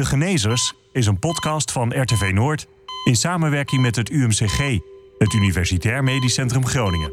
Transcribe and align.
De 0.00 0.06
Genezers 0.06 0.74
is 0.92 1.06
een 1.06 1.18
podcast 1.18 1.72
van 1.72 2.00
RTV 2.02 2.30
Noord 2.34 2.66
in 3.04 3.16
samenwerking 3.16 3.82
met 3.82 3.96
het 3.96 4.10
UMCG, 4.10 4.78
het 5.18 5.32
Universitair 5.32 6.04
Medisch 6.04 6.34
Centrum 6.34 6.66
Groningen. 6.66 7.12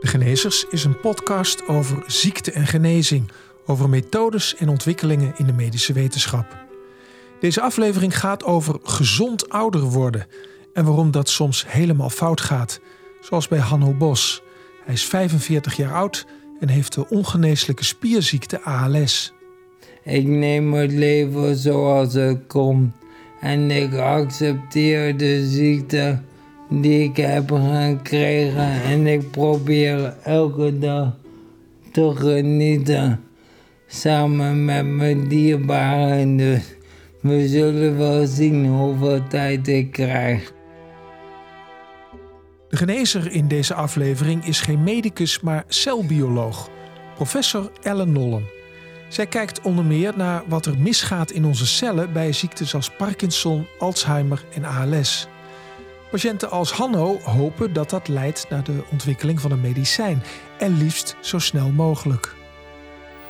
De 0.00 0.08
Genezers 0.08 0.64
is 0.70 0.84
een 0.84 1.00
podcast 1.00 1.68
over 1.68 2.02
ziekte 2.06 2.52
en 2.52 2.66
genezing, 2.66 3.30
over 3.66 3.88
methodes 3.88 4.54
en 4.56 4.68
ontwikkelingen 4.68 5.34
in 5.36 5.46
de 5.46 5.52
medische 5.52 5.92
wetenschap. 5.92 6.61
Deze 7.42 7.60
aflevering 7.60 8.18
gaat 8.18 8.44
over 8.44 8.78
gezond 8.82 9.48
ouder 9.48 9.80
worden 9.80 10.26
en 10.72 10.84
waarom 10.84 11.10
dat 11.10 11.28
soms 11.28 11.64
helemaal 11.68 12.10
fout 12.10 12.40
gaat, 12.40 12.80
zoals 13.20 13.48
bij 13.48 13.58
Hanno 13.58 13.92
Bos. 13.92 14.42
Hij 14.84 14.94
is 14.94 15.04
45 15.04 15.76
jaar 15.76 15.94
oud 15.94 16.26
en 16.60 16.68
heeft 16.68 16.94
de 16.94 17.08
ongeneeslijke 17.08 17.84
spierziekte 17.84 18.60
ALS. 18.60 19.32
Ik 20.04 20.26
neem 20.26 20.74
het 20.74 20.92
leven 20.92 21.56
zoals 21.56 22.14
het 22.14 22.46
komt 22.46 22.94
en 23.40 23.70
ik 23.70 23.94
accepteer 23.94 25.16
de 25.16 25.48
ziekte 25.48 26.20
die 26.68 27.02
ik 27.04 27.16
heb 27.16 27.50
gekregen 27.50 28.82
en 28.82 29.06
ik 29.06 29.30
probeer 29.30 30.16
elke 30.22 30.78
dag 30.78 31.16
te 31.92 32.12
genieten 32.14 33.20
samen 33.86 34.64
met 34.64 34.86
mijn 34.86 35.28
dierbaren. 35.28 36.62
We 37.22 37.48
zullen 37.48 37.98
wel 37.98 38.26
zien 38.26 38.66
hoeveel 38.66 39.26
tijd 39.26 39.68
ik 39.68 39.90
krijg. 39.90 40.52
De 42.68 42.76
genezer 42.76 43.32
in 43.32 43.48
deze 43.48 43.74
aflevering 43.74 44.46
is 44.46 44.60
geen 44.60 44.82
medicus, 44.82 45.40
maar 45.40 45.64
celbioloog, 45.68 46.70
professor 47.14 47.70
Ellen 47.82 48.12
Nollen. 48.12 48.44
Zij 49.08 49.26
kijkt 49.26 49.60
onder 49.60 49.84
meer 49.84 50.12
naar 50.16 50.42
wat 50.46 50.66
er 50.66 50.78
misgaat 50.78 51.30
in 51.30 51.44
onze 51.44 51.66
cellen 51.66 52.12
bij 52.12 52.32
ziektes 52.32 52.74
als 52.74 52.90
Parkinson, 52.90 53.66
Alzheimer 53.78 54.44
en 54.54 54.64
ALS. 54.64 55.28
Patiënten 56.10 56.50
als 56.50 56.72
Hanno 56.72 57.18
hopen 57.18 57.72
dat 57.72 57.90
dat 57.90 58.08
leidt 58.08 58.46
naar 58.50 58.64
de 58.64 58.84
ontwikkeling 58.90 59.40
van 59.40 59.50
een 59.50 59.60
medicijn 59.60 60.22
en 60.58 60.76
liefst 60.76 61.16
zo 61.20 61.38
snel 61.38 61.70
mogelijk. 61.70 62.34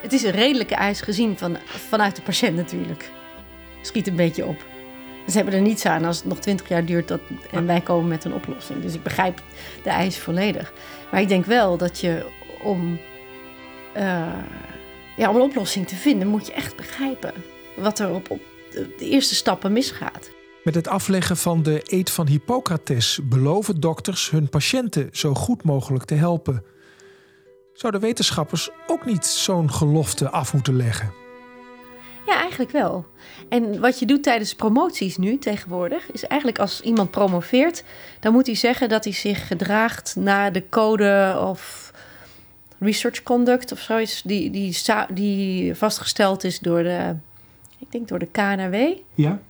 Het 0.02 0.12
is 0.12 0.22
een 0.22 0.30
redelijke 0.30 0.74
eis 0.74 1.00
gezien 1.00 1.38
van, 1.38 1.56
vanuit 1.64 2.16
de 2.16 2.22
patiënt 2.22 2.56
natuurlijk. 2.56 3.10
Schiet 3.82 4.06
een 4.06 4.16
beetje 4.16 4.46
op. 4.46 4.64
Ze 5.26 5.36
hebben 5.36 5.54
er 5.54 5.60
niets 5.60 5.86
aan 5.86 6.04
als 6.04 6.16
het 6.16 6.26
nog 6.26 6.38
twintig 6.38 6.68
jaar 6.68 6.84
duurt 6.84 7.08
dat, 7.08 7.20
en 7.50 7.66
wij 7.66 7.80
komen 7.80 8.08
met 8.08 8.24
een 8.24 8.34
oplossing. 8.34 8.82
Dus 8.82 8.94
ik 8.94 9.02
begrijp 9.02 9.42
de 9.82 9.90
eis 9.90 10.18
volledig. 10.18 10.72
Maar 11.10 11.20
ik 11.20 11.28
denk 11.28 11.44
wel 11.44 11.76
dat 11.76 12.00
je 12.00 12.26
om, 12.62 13.00
uh, 13.96 14.32
ja, 15.16 15.30
om 15.30 15.36
een 15.36 15.42
oplossing 15.42 15.88
te 15.88 15.96
vinden, 15.96 16.28
moet 16.28 16.46
je 16.46 16.52
echt 16.52 16.76
begrijpen 16.76 17.32
wat 17.76 17.98
er 17.98 18.10
op, 18.10 18.30
op 18.30 18.40
de 18.70 19.08
eerste 19.08 19.34
stappen 19.34 19.72
misgaat. 19.72 20.30
Met 20.64 20.74
het 20.74 20.88
afleggen 20.88 21.36
van 21.36 21.62
de 21.62 21.80
eed 21.84 22.10
van 22.10 22.26
Hippocrates 22.26 23.20
beloven 23.22 23.80
dokters 23.80 24.30
hun 24.30 24.48
patiënten 24.48 25.08
zo 25.12 25.34
goed 25.34 25.62
mogelijk 25.62 26.04
te 26.04 26.14
helpen. 26.14 26.64
Zouden 27.72 28.00
wetenschappers 28.00 28.70
ook 28.86 29.04
niet 29.04 29.26
zo'n 29.26 29.72
gelofte 29.72 30.30
af 30.30 30.52
moeten 30.52 30.76
leggen? 30.76 31.21
Ja, 32.26 32.40
eigenlijk 32.40 32.70
wel. 32.70 33.06
En 33.48 33.80
wat 33.80 33.98
je 33.98 34.06
doet 34.06 34.22
tijdens 34.22 34.54
promoties 34.54 35.16
nu 35.16 35.38
tegenwoordig, 35.38 36.12
is 36.12 36.26
eigenlijk 36.26 36.60
als 36.60 36.80
iemand 36.80 37.10
promoveert, 37.10 37.84
dan 38.20 38.32
moet 38.32 38.46
hij 38.46 38.54
zeggen 38.54 38.88
dat 38.88 39.04
hij 39.04 39.12
zich 39.12 39.46
gedraagt 39.46 40.16
naar 40.16 40.52
de 40.52 40.68
code 40.68 41.38
of 41.48 41.92
research 42.78 43.22
conduct 43.22 43.72
of 43.72 43.78
zoiets, 43.78 44.22
die, 44.22 44.50
die, 44.50 44.76
die 45.12 45.74
vastgesteld 45.74 46.44
is 46.44 46.58
door 46.58 46.82
de, 46.82 47.14
ik 47.78 47.92
denk 47.92 48.08
door 48.08 48.18
de 48.18 48.28
KNW. 48.32 48.74
Ja. 49.14 49.40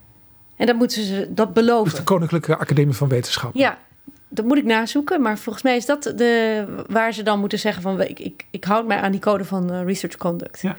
En 0.56 0.66
dan 0.66 0.76
moeten 0.76 1.02
ze 1.02 1.28
dat 1.30 1.52
beloven. 1.52 1.90
Dus 1.90 1.98
de 1.98 2.04
Koninklijke 2.04 2.56
Academie 2.56 2.94
van 2.94 3.08
Wetenschappen. 3.08 3.60
Ja, 3.60 3.78
dat 4.28 4.44
moet 4.44 4.56
ik 4.58 4.64
nazoeken. 4.64 5.22
Maar 5.22 5.38
volgens 5.38 5.64
mij 5.64 5.76
is 5.76 5.86
dat 5.86 6.02
de, 6.02 6.64
waar 6.88 7.12
ze 7.12 7.22
dan 7.22 7.40
moeten 7.40 7.58
zeggen 7.58 7.82
van... 7.82 8.00
ik, 8.00 8.18
ik, 8.18 8.46
ik 8.50 8.64
houd 8.64 8.86
mij 8.86 8.96
aan 8.96 9.10
die 9.10 9.20
code 9.20 9.44
van 9.44 9.72
uh, 9.72 9.84
research 9.84 10.16
conduct. 10.16 10.60
Ja. 10.60 10.76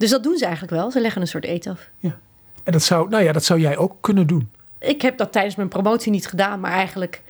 Dus 0.00 0.10
dat 0.10 0.22
doen 0.22 0.36
ze 0.36 0.44
eigenlijk 0.44 0.74
wel. 0.74 0.90
Ze 0.90 1.00
leggen 1.00 1.20
een 1.20 1.28
soort 1.28 1.44
eet 1.44 1.66
af. 1.66 1.90
Ja. 1.98 2.18
En 2.62 2.72
dat 2.72 2.82
zou, 2.82 3.08
nou 3.08 3.24
ja, 3.24 3.32
dat 3.32 3.44
zou 3.44 3.60
jij 3.60 3.76
ook 3.76 3.96
kunnen 4.00 4.26
doen. 4.26 4.50
Ik 4.78 5.02
heb 5.02 5.18
dat 5.18 5.32
tijdens 5.32 5.56
mijn 5.56 5.68
promotie 5.68 6.12
niet 6.12 6.26
gedaan. 6.26 6.60
Maar 6.60 6.70
eigenlijk 6.70 7.22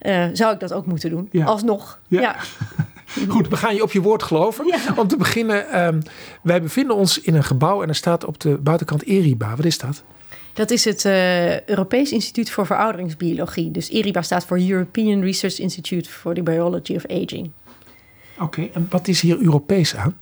uh, 0.00 0.26
zou 0.32 0.54
ik 0.54 0.60
dat 0.60 0.72
ook 0.72 0.86
moeten 0.86 1.10
doen. 1.10 1.28
Ja. 1.30 1.44
Alsnog. 1.44 2.00
Ja. 2.08 2.20
ja. 2.20 2.36
Goed, 3.28 3.48
we 3.48 3.56
gaan 3.56 3.74
je 3.74 3.82
op 3.82 3.92
je 3.92 4.00
woord 4.00 4.22
geloven. 4.22 4.66
Ja. 4.66 4.78
Om 4.96 5.08
te 5.08 5.16
beginnen, 5.16 5.86
um, 5.86 6.02
wij 6.42 6.62
bevinden 6.62 6.96
ons 6.96 7.20
in 7.20 7.34
een 7.34 7.44
gebouw... 7.44 7.82
en 7.82 7.88
er 7.88 7.94
staat 7.94 8.24
op 8.24 8.40
de 8.40 8.58
buitenkant 8.58 9.04
ERIBA. 9.04 9.56
Wat 9.56 9.64
is 9.64 9.78
dat? 9.78 10.04
Dat 10.52 10.70
is 10.70 10.84
het 10.84 11.04
uh, 11.04 11.60
Europees 11.60 12.12
Instituut 12.12 12.50
voor 12.50 12.66
Verouderingsbiologie. 12.66 13.70
Dus 13.70 13.90
ERIBA 13.90 14.22
staat 14.22 14.46
voor 14.46 14.60
European 14.60 15.20
Research 15.20 15.58
Institute 15.58 16.10
for 16.10 16.34
the 16.34 16.42
Biology 16.42 16.94
of 16.94 17.06
Aging. 17.06 17.50
Oké, 18.34 18.44
okay, 18.44 18.70
en 18.74 18.86
wat 18.90 19.08
is 19.08 19.20
hier 19.20 19.38
Europees 19.38 19.96
aan? 19.96 20.16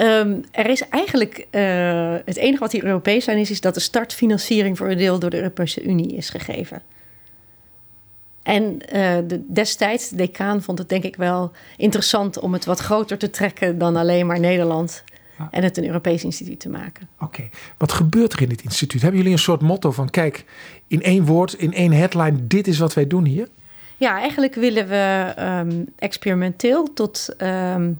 Um, 0.00 0.44
er 0.50 0.66
is 0.66 0.88
eigenlijk 0.88 1.46
uh, 1.50 2.14
het 2.24 2.36
enige 2.36 2.58
wat 2.58 2.72
hier 2.72 2.84
Europees 2.84 3.28
aan 3.28 3.36
is, 3.36 3.50
is 3.50 3.60
dat 3.60 3.74
de 3.74 3.80
startfinanciering 3.80 4.76
voor 4.76 4.90
een 4.90 4.98
deel 4.98 5.18
door 5.18 5.30
de 5.30 5.36
Europese 5.36 5.82
Unie 5.82 6.16
is 6.16 6.30
gegeven. 6.30 6.82
En 8.42 8.62
uh, 8.62 9.18
de, 9.26 9.44
destijds, 9.48 10.08
de 10.08 10.16
decaan 10.16 10.62
vond 10.62 10.78
het 10.78 10.88
denk 10.88 11.04
ik 11.04 11.16
wel 11.16 11.52
interessant 11.76 12.38
om 12.38 12.52
het 12.52 12.64
wat 12.64 12.78
groter 12.78 13.18
te 13.18 13.30
trekken 13.30 13.78
dan 13.78 13.96
alleen 13.96 14.26
maar 14.26 14.40
Nederland 14.40 15.04
en 15.50 15.62
het 15.62 15.76
een 15.76 15.86
Europees 15.86 16.24
instituut 16.24 16.60
te 16.60 16.68
maken. 16.68 17.08
Oké, 17.14 17.24
okay. 17.24 17.50
wat 17.76 17.92
gebeurt 17.92 18.32
er 18.32 18.42
in 18.42 18.48
dit 18.48 18.62
instituut? 18.62 19.02
Hebben 19.02 19.20
jullie 19.20 19.34
een 19.34 19.42
soort 19.42 19.60
motto 19.60 19.92
van: 19.92 20.10
kijk, 20.10 20.44
in 20.86 21.02
één 21.02 21.24
woord, 21.24 21.52
in 21.52 21.72
één 21.72 21.92
headline, 21.92 22.46
dit 22.46 22.66
is 22.66 22.78
wat 22.78 22.94
wij 22.94 23.06
doen 23.06 23.24
hier? 23.24 23.48
Ja, 23.96 24.18
eigenlijk 24.18 24.54
willen 24.54 24.88
we 24.88 25.34
um, 25.38 25.86
experimenteel 25.96 26.92
tot. 26.92 27.28
Um, 27.38 27.98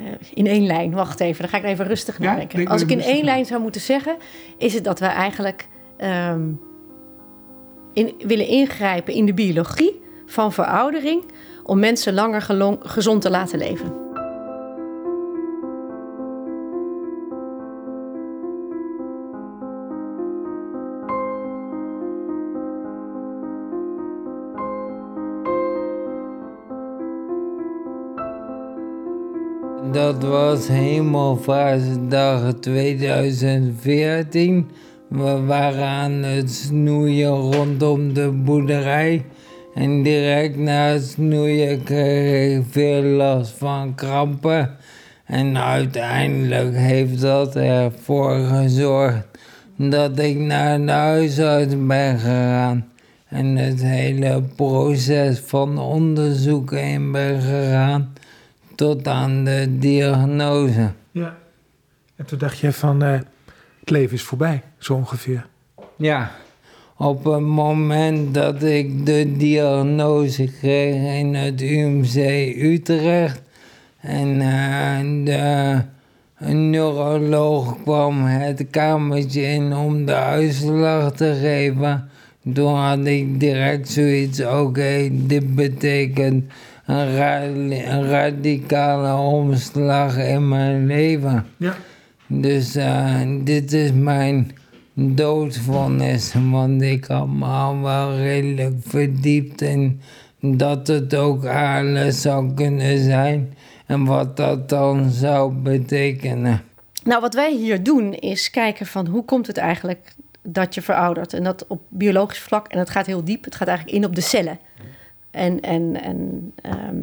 uh, 0.00 0.06
in 0.34 0.46
één 0.46 0.66
lijn, 0.66 0.92
wacht 0.92 1.20
even, 1.20 1.40
dan 1.40 1.48
ga 1.50 1.56
ik 1.56 1.64
even 1.64 1.86
rustig 1.86 2.18
Ja, 2.18 2.24
nadenken. 2.24 2.56
denk 2.56 2.68
Als 2.68 2.82
ik 2.82 2.90
in 2.90 3.00
één 3.00 3.24
lijn 3.24 3.44
zou 3.44 3.60
moeten 3.60 3.80
zeggen, 3.80 4.16
is 4.58 4.74
het 4.74 4.84
dat 4.84 4.98
we 4.98 5.06
eigenlijk 5.06 5.68
um, 5.98 6.60
in, 7.92 8.14
willen 8.18 8.46
ingrijpen 8.46 9.14
in 9.14 9.26
de 9.26 9.34
biologie 9.34 10.00
van 10.26 10.52
veroudering 10.52 11.24
om 11.62 11.78
mensen 11.78 12.14
langer 12.14 12.42
gezond 12.82 13.22
te 13.22 13.30
laten 13.30 13.58
leven. 13.58 14.03
Dat 29.94 30.22
was 30.22 30.68
Hemelvaartsdag 30.68 32.52
2014. 32.60 34.70
We 35.08 35.42
waren 35.46 35.86
aan 35.86 36.12
het 36.12 36.50
snoeien 36.50 37.28
rondom 37.28 38.14
de 38.14 38.30
boerderij. 38.30 39.24
En 39.74 40.02
direct 40.02 40.56
na 40.56 40.86
het 40.86 41.04
snoeien 41.04 41.82
kreeg 41.82 42.58
ik 42.58 42.64
veel 42.70 43.02
last 43.02 43.54
van 43.58 43.94
krampen. 43.94 44.76
En 45.24 45.58
uiteindelijk 45.58 46.76
heeft 46.76 47.20
dat 47.20 47.56
ervoor 47.56 48.38
gezorgd 48.38 49.26
dat 49.76 50.18
ik 50.18 50.38
naar 50.38 50.86
de 50.86 50.92
huisarts 50.92 51.74
ben 51.86 52.18
gegaan. 52.18 52.86
En 53.28 53.56
het 53.56 53.82
hele 53.82 54.42
proces 54.56 55.38
van 55.38 55.78
onderzoeken 55.78 56.82
in 56.82 57.12
ben 57.12 57.40
gegaan 57.40 58.13
tot 58.74 59.08
aan 59.08 59.44
de 59.44 59.66
diagnose. 59.78 60.90
Ja. 61.10 61.36
En 62.16 62.24
toen 62.24 62.38
dacht 62.38 62.58
je 62.58 62.72
van, 62.72 63.04
uh, 63.04 63.12
het 63.80 63.90
leven 63.90 64.14
is 64.14 64.22
voorbij, 64.22 64.62
zo 64.78 64.94
ongeveer. 64.94 65.46
Ja, 65.96 66.30
op 66.96 67.24
het 67.24 67.40
moment 67.40 68.34
dat 68.34 68.62
ik 68.62 69.06
de 69.06 69.36
diagnose 69.36 70.48
kreeg 70.60 71.18
in 71.18 71.34
het 71.34 71.60
UMC 71.60 72.14
Utrecht 72.56 73.42
en 74.00 74.28
uh, 74.28 75.24
de 75.24 75.82
een 76.38 76.70
neuroloog 76.70 77.82
kwam 77.82 78.24
het 78.24 78.66
kamertje 78.70 79.42
in 79.42 79.74
om 79.74 80.04
de 80.04 80.14
uitslag 80.14 81.12
te 81.12 81.38
geven. 81.40 82.08
Toen 82.54 82.74
had 82.74 83.06
ik 83.06 83.40
direct 83.40 83.88
zoiets, 83.88 84.40
oké, 84.40 84.56
okay, 84.56 85.10
dit 85.12 85.54
betekent 85.54 86.52
een, 86.86 87.16
ra 87.16 87.42
een, 87.42 88.08
radicale 88.08 89.16
omslag 89.16 90.16
in 90.16 90.48
mijn 90.48 90.86
leven. 90.86 91.46
Ja. 91.56 91.76
Dus 92.26 92.76
uh, 92.76 93.20
dit 93.44 93.72
is 93.72 93.92
mijn 93.92 94.52
doodvonnis. 94.94 96.34
Want 96.50 96.82
ik 96.82 97.04
had 97.04 97.28
me 97.28 97.44
al 97.44 97.80
wel 97.80 98.16
redelijk 98.16 98.74
verdiept 98.80 99.60
in 99.60 100.00
dat 100.40 100.86
het 100.86 101.14
ook 101.14 101.44
ALS 101.44 102.20
zou 102.20 102.54
kunnen 102.54 102.98
zijn. 102.98 103.54
En 103.86 104.04
wat 104.04 104.36
dat 104.36 104.68
dan 104.68 105.10
zou 105.10 105.52
betekenen. 105.52 106.62
Nou, 107.04 107.20
wat 107.20 107.34
wij 107.34 107.52
hier 107.52 107.82
doen 107.82 108.14
is 108.14 108.50
kijken 108.50 108.86
van 108.86 109.06
hoe 109.06 109.24
komt 109.24 109.46
het 109.46 109.56
eigenlijk 109.56 110.14
dat 110.42 110.74
je 110.74 110.82
veroudert. 110.82 111.32
En 111.32 111.44
dat 111.44 111.66
op 111.66 111.82
biologisch 111.88 112.38
vlak, 112.38 112.68
en 112.68 112.78
dat 112.78 112.90
gaat 112.90 113.06
heel 113.06 113.24
diep, 113.24 113.44
het 113.44 113.54
gaat 113.54 113.68
eigenlijk 113.68 113.96
in 113.98 114.04
op 114.04 114.14
de 114.14 114.20
cellen. 114.20 114.58
En, 115.34 115.60
en, 115.60 116.02
en 116.02 116.52
ehm, 116.62 117.02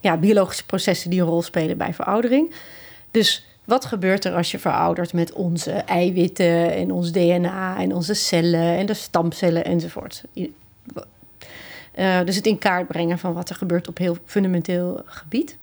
ja, 0.00 0.16
biologische 0.16 0.66
processen 0.66 1.10
die 1.10 1.20
een 1.20 1.26
rol 1.26 1.42
spelen 1.42 1.76
bij 1.76 1.94
veroudering. 1.94 2.54
Dus 3.10 3.46
wat 3.64 3.84
gebeurt 3.84 4.24
er 4.24 4.34
als 4.34 4.50
je 4.50 4.58
veroudert 4.58 5.12
met 5.12 5.32
onze 5.32 5.70
eiwitten 5.70 6.74
en 6.74 6.92
ons 6.92 7.12
DNA 7.12 7.78
en 7.78 7.94
onze 7.94 8.14
cellen 8.14 8.76
en 8.76 8.86
de 8.86 8.94
stamcellen 8.94 9.64
enzovoort? 9.64 10.24
Uh, 11.98 12.24
dus 12.24 12.36
het 12.36 12.46
in 12.46 12.58
kaart 12.58 12.86
brengen 12.86 13.18
van 13.18 13.32
wat 13.32 13.50
er 13.50 13.56
gebeurt 13.56 13.88
op 13.88 13.98
heel 13.98 14.16
fundamenteel 14.24 15.02
gebied. 15.04 15.56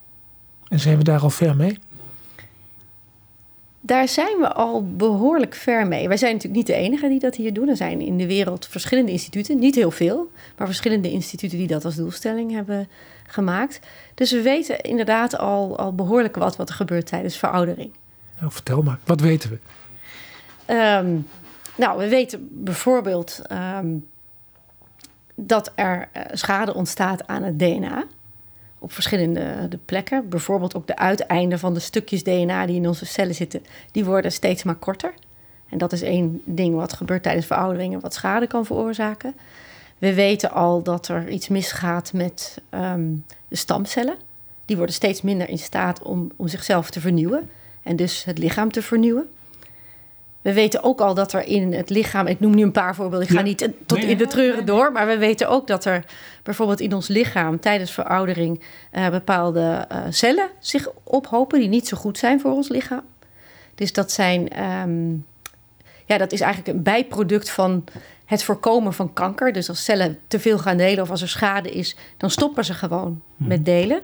En 0.67 0.79
zijn 0.79 0.97
we 0.97 1.03
daar 1.03 1.21
al 1.21 1.29
ver 1.29 1.55
mee? 1.55 1.77
Daar 3.91 4.07
zijn 4.07 4.37
we 4.39 4.53
al 4.53 4.95
behoorlijk 4.95 5.55
ver 5.55 5.87
mee. 5.87 6.07
Wij 6.07 6.17
zijn 6.17 6.33
natuurlijk 6.33 6.57
niet 6.57 6.75
de 6.75 6.83
enige 6.83 7.07
die 7.07 7.19
dat 7.19 7.35
hier 7.35 7.53
doen. 7.53 7.69
Er 7.69 7.75
zijn 7.75 8.01
in 8.01 8.17
de 8.17 8.27
wereld 8.27 8.67
verschillende 8.67 9.11
instituten, 9.11 9.59
niet 9.59 9.75
heel 9.75 9.91
veel, 9.91 10.31
maar 10.57 10.67
verschillende 10.67 11.11
instituten 11.11 11.57
die 11.57 11.67
dat 11.67 11.85
als 11.85 11.95
doelstelling 11.95 12.51
hebben 12.51 12.89
gemaakt. 13.27 13.79
Dus 14.13 14.31
we 14.31 14.41
weten 14.41 14.81
inderdaad 14.81 15.37
al, 15.37 15.77
al 15.77 15.95
behoorlijk 15.95 16.35
wat 16.35 16.55
wat 16.55 16.69
er 16.69 16.75
gebeurt 16.75 17.05
tijdens 17.05 17.37
veroudering. 17.37 17.93
Nou, 18.39 18.51
vertel 18.51 18.81
maar, 18.81 18.99
wat 19.03 19.19
weten 19.19 19.49
we? 19.49 19.57
Ehm, 20.65 21.17
nou, 21.77 21.97
we 21.97 22.07
weten 22.07 22.47
bijvoorbeeld 22.51 23.41
ehm, 23.43 23.95
dat 25.35 25.71
er 25.75 26.09
eh, 26.11 26.23
schade 26.31 26.73
ontstaat 26.73 27.27
aan 27.27 27.43
het 27.43 27.59
DNA 27.59 28.03
op 28.81 28.91
verschillende 28.93 29.67
de 29.69 29.79
plekken. 29.85 30.29
Bijvoorbeeld 30.29 30.75
ook 30.75 30.87
de 30.87 30.97
uiteinden 30.97 31.59
van 31.59 31.73
de 31.73 31.79
stukjes 31.79 32.23
DNA 32.23 32.65
die 32.65 32.75
in 32.75 32.87
onze 32.87 33.05
cellen 33.05 33.35
zitten, 33.35 33.65
die 33.91 34.05
worden 34.05 34.31
steeds 34.31 34.63
maar 34.63 34.75
korter. 34.75 35.13
En 35.69 35.77
dat 35.77 35.91
is 35.91 36.01
één 36.01 36.41
ding 36.45 36.75
wat 36.75 36.93
gebeurt 36.93 37.23
tijdens 37.23 37.45
veroudering 37.45 37.93
en 37.93 37.99
wat 37.99 38.13
schade 38.13 38.47
kan 38.47 38.65
veroorzaken. 38.65 39.35
We 39.97 40.13
weten 40.13 40.51
al 40.51 40.83
dat 40.83 41.07
er 41.07 41.29
iets 41.29 41.47
misgaat 41.47 42.13
met 42.13 42.61
ehm, 42.69 43.09
de 43.47 43.55
stamcellen. 43.55 44.15
Die 44.65 44.77
worden 44.77 44.95
steeds 44.95 45.21
minder 45.21 45.49
in 45.49 45.57
staat 45.57 46.01
om, 46.01 46.31
om 46.35 46.47
zichzelf 46.47 46.89
te 46.89 46.99
vernieuwen 46.99 47.49
en 47.83 47.95
dus 47.95 48.23
het 48.23 48.37
lichaam 48.37 48.71
te 48.71 48.81
vernieuwen. 48.81 49.29
We 50.41 50.53
weten 50.53 50.83
ook 50.83 51.01
al 51.01 51.13
dat 51.13 51.33
er 51.33 51.47
in 51.47 51.73
het 51.73 51.89
lichaam, 51.89 52.27
ik 52.27 52.39
noem 52.39 52.55
nu 52.55 52.63
een 52.63 52.71
paar 52.71 52.95
voorbeelden, 52.95 53.27
ik 53.27 53.35
ga 53.35 53.41
niet 53.41 53.69
tot 53.85 53.97
in 53.97 54.17
de 54.17 54.27
treuren 54.27 54.65
door, 54.65 54.91
maar 54.91 55.07
we 55.07 55.17
weten 55.17 55.49
ook 55.49 55.67
dat 55.67 55.85
er 55.85 56.05
bijvoorbeeld 56.43 56.79
in 56.79 56.93
ons 56.93 57.07
lichaam 57.07 57.59
tijdens 57.59 57.91
veroudering 57.91 58.61
uh, 58.93 59.09
bepaalde 59.09 59.87
uh, 59.91 59.97
cellen 60.09 60.49
zich 60.59 60.89
ophopen 61.03 61.59
die 61.59 61.69
niet 61.69 61.87
zo 61.87 61.97
goed 61.97 62.17
zijn 62.17 62.39
voor 62.39 62.51
ons 62.51 62.69
lichaam. 62.69 63.03
Dus 63.75 63.93
dat 63.93 64.11
zijn, 64.11 64.63
um, 64.63 65.25
ja, 66.05 66.17
dat 66.17 66.31
is 66.31 66.41
eigenlijk 66.41 66.77
een 66.77 66.83
bijproduct 66.83 67.49
van 67.49 67.83
het 68.25 68.43
voorkomen 68.43 68.93
van 68.93 69.13
kanker. 69.13 69.53
Dus 69.53 69.69
als 69.69 69.83
cellen 69.83 70.19
te 70.27 70.39
veel 70.39 70.57
gaan 70.57 70.77
delen 70.77 71.03
of 71.03 71.09
als 71.09 71.21
er 71.21 71.29
schade 71.29 71.71
is, 71.71 71.95
dan 72.17 72.29
stoppen 72.29 72.65
ze 72.65 72.73
gewoon 72.73 73.21
hmm. 73.37 73.47
met 73.47 73.65
delen. 73.65 74.01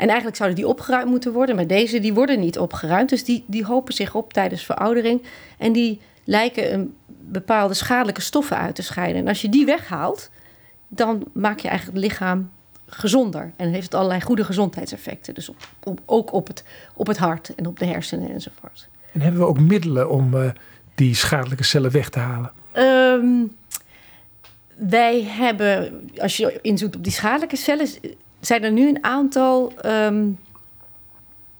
En 0.00 0.06
eigenlijk 0.06 0.36
zouden 0.36 0.58
die 0.58 0.68
opgeruimd 0.68 1.10
moeten 1.10 1.32
worden, 1.32 1.56
maar 1.56 1.66
deze 1.66 2.00
die 2.00 2.14
worden 2.14 2.40
niet 2.40 2.58
opgeruimd. 2.58 3.08
Dus 3.08 3.24
die, 3.24 3.44
die 3.46 3.64
hopen 3.64 3.94
zich 3.94 4.14
op 4.14 4.32
tijdens 4.32 4.64
veroudering. 4.64 5.22
En 5.58 5.72
die 5.72 6.00
lijken 6.24 6.72
een 6.72 6.94
bepaalde 7.06 7.74
schadelijke 7.74 8.20
stoffen 8.20 8.56
uit 8.56 8.74
te 8.74 8.82
scheiden. 8.82 9.20
En 9.20 9.28
als 9.28 9.42
je 9.42 9.48
die 9.48 9.66
weghaalt, 9.66 10.30
dan 10.88 11.24
maak 11.32 11.58
je 11.58 11.68
eigenlijk 11.68 11.98
het 11.98 12.06
lichaam 12.10 12.50
gezonder. 12.86 13.52
En 13.56 13.72
heeft 13.72 13.84
het 13.84 13.94
allerlei 13.94 14.20
goede 14.20 14.44
gezondheidseffecten. 14.44 15.34
Dus 15.34 15.48
op, 15.84 16.00
ook 16.06 16.32
op 16.32 16.46
het, 16.46 16.64
op 16.94 17.06
het 17.06 17.18
hart 17.18 17.54
en 17.54 17.66
op 17.66 17.78
de 17.78 17.86
hersenen 17.86 18.30
enzovoort. 18.30 18.88
En 19.12 19.20
hebben 19.20 19.40
we 19.40 19.46
ook 19.46 19.60
middelen 19.60 20.10
om 20.10 20.34
uh, 20.34 20.50
die 20.94 21.14
schadelijke 21.14 21.64
cellen 21.64 21.90
weg 21.90 22.08
te 22.08 22.18
halen? 22.18 22.52
Um, 22.74 23.56
wij 24.76 25.22
hebben, 25.22 26.00
als 26.18 26.36
je 26.36 26.58
inzoekt 26.62 26.96
op 26.96 27.04
die 27.04 27.12
schadelijke 27.12 27.56
cellen, 27.56 27.88
zijn 28.40 28.64
er 28.64 28.72
nu 28.72 28.88
een 28.88 29.04
aantal. 29.04 29.72
Um, 29.86 30.38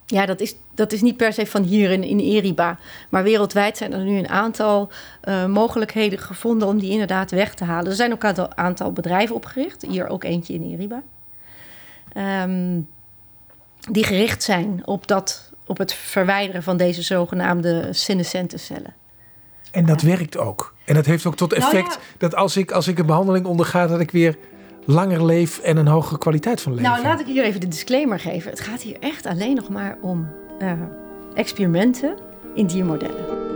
ja, 0.06 0.26
dat 0.26 0.40
is, 0.40 0.54
dat 0.74 0.92
is 0.92 1.02
niet 1.02 1.16
per 1.16 1.32
se 1.32 1.46
van 1.46 1.62
hier 1.62 1.90
in, 1.90 2.02
in 2.02 2.18
Eriba. 2.18 2.78
Maar 3.08 3.22
wereldwijd 3.22 3.76
zijn 3.76 3.92
er 3.92 4.04
nu 4.04 4.18
een 4.18 4.28
aantal 4.28 4.90
uh, 5.24 5.46
mogelijkheden 5.46 6.18
gevonden 6.18 6.68
om 6.68 6.78
die 6.78 6.90
inderdaad 6.90 7.30
weg 7.30 7.54
te 7.54 7.64
halen. 7.64 7.90
Er 7.90 7.96
zijn 7.96 8.12
ook 8.12 8.22
een 8.22 8.28
aantal, 8.28 8.56
aantal 8.56 8.92
bedrijven 8.92 9.34
opgericht. 9.34 9.84
Hier 9.88 10.08
ook 10.08 10.24
eentje 10.24 10.54
in 10.54 10.72
Eriba. 10.72 11.02
Um, 12.42 12.88
die 13.90 14.04
gericht 14.04 14.42
zijn 14.42 14.82
op, 14.84 15.06
dat, 15.06 15.52
op 15.66 15.78
het 15.78 15.92
verwijderen 15.92 16.62
van 16.62 16.76
deze 16.76 17.02
zogenaamde 17.02 17.88
senescente 17.90 18.58
cellen. 18.58 18.94
En 19.70 19.86
dat 19.86 20.02
werkt 20.02 20.36
ook. 20.36 20.74
En 20.84 20.94
dat 20.94 21.06
heeft 21.06 21.26
ook 21.26 21.36
tot 21.36 21.50
nou 21.50 21.62
effect 21.62 21.98
dat 22.18 22.34
als 22.34 22.56
ik, 22.56 22.70
als 22.70 22.88
ik 22.88 22.98
een 22.98 23.06
behandeling 23.06 23.46
onderga, 23.46 23.86
dat 23.86 24.00
ik 24.00 24.10
weer 24.10 24.36
langer 24.90 25.24
leef 25.24 25.58
en 25.58 25.76
een 25.76 25.86
hogere 25.86 26.18
kwaliteit 26.18 26.60
van 26.60 26.74
leven. 26.74 26.90
Nou, 26.90 27.02
laat 27.02 27.20
ik 27.20 27.26
hier 27.26 27.44
even 27.44 27.60
de 27.60 27.68
disclaimer 27.68 28.20
geven. 28.20 28.50
Het 28.50 28.60
gaat 28.60 28.82
hier 28.82 28.96
echt 29.00 29.26
alleen 29.26 29.54
nog 29.54 29.68
maar 29.68 29.98
om 30.00 30.28
uh, 30.62 30.72
experimenten 31.34 32.16
in 32.54 32.66
diermodellen. 32.66 33.48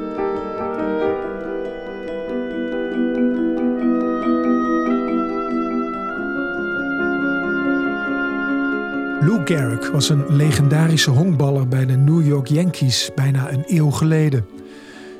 Lou 9.21 9.41
Gehrig 9.45 9.91
was 9.91 10.09
een 10.09 10.25
legendarische 10.29 11.11
honkballer 11.11 11.69
bij 11.69 11.87
de 11.87 11.97
New 11.97 12.27
York 12.27 12.47
Yankees 12.47 13.11
bijna 13.15 13.53
een 13.53 13.65
eeuw 13.67 13.91
geleden. 13.91 14.47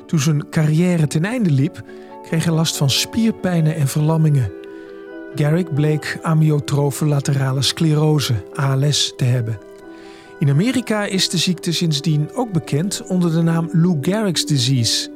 Toen 0.05 0.19
zijn 0.19 0.49
carrière 0.49 1.07
ten 1.07 1.25
einde 1.25 1.51
liep, 1.51 1.81
kreeg 2.23 2.43
hij 2.43 2.53
last 2.53 2.77
van 2.77 2.89
spierpijnen 2.89 3.75
en 3.75 3.87
verlammingen. 3.87 4.64
Garrick 5.35 5.73
bleek 5.73 6.19
amyotrofe 6.21 7.05
laterale 7.05 7.61
sclerose, 7.61 8.33
ALS, 8.53 9.13
te 9.15 9.23
hebben. 9.23 9.57
In 10.39 10.49
Amerika 10.49 11.05
is 11.05 11.29
de 11.29 11.37
ziekte 11.37 11.73
sindsdien 11.73 12.29
ook 12.33 12.51
bekend 12.51 13.03
onder 13.07 13.31
de 13.31 13.41
naam 13.41 13.69
Lou 13.71 13.97
Gehrig's 14.01 14.45
disease. 14.45 15.09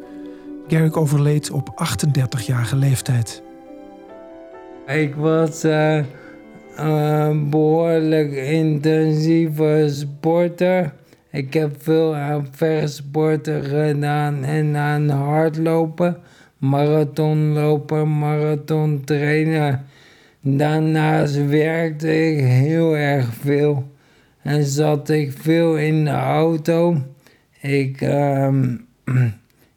Garrick 0.67 0.97
overleed 0.97 1.51
op 1.51 1.69
38-jarige 1.69 2.75
leeftijd. 2.75 3.43
Ik 4.87 5.15
was 5.15 5.63
een 6.75 7.49
behoorlijk 7.49 8.31
intensieve 8.31 9.85
sporter. 9.89 10.93
Ik 11.31 11.53
heb 11.53 11.83
veel 11.83 12.15
aan 12.15 12.47
versporten 12.51 13.63
gedaan 13.63 14.43
en 14.43 14.75
aan 14.75 15.09
hardlopen, 15.09 16.17
marathonlopen, 16.57 18.17
marathon 18.17 19.01
trainen. 19.05 19.85
Daarnaast 20.41 21.45
werkte 21.45 22.31
ik 22.31 22.39
heel 22.43 22.97
erg 22.97 23.33
veel 23.33 23.91
en 24.41 24.63
zat 24.63 25.09
ik 25.09 25.31
veel 25.31 25.77
in 25.77 26.03
de 26.03 26.11
auto. 26.11 26.97
Ik, 27.61 28.01
um, 28.01 28.85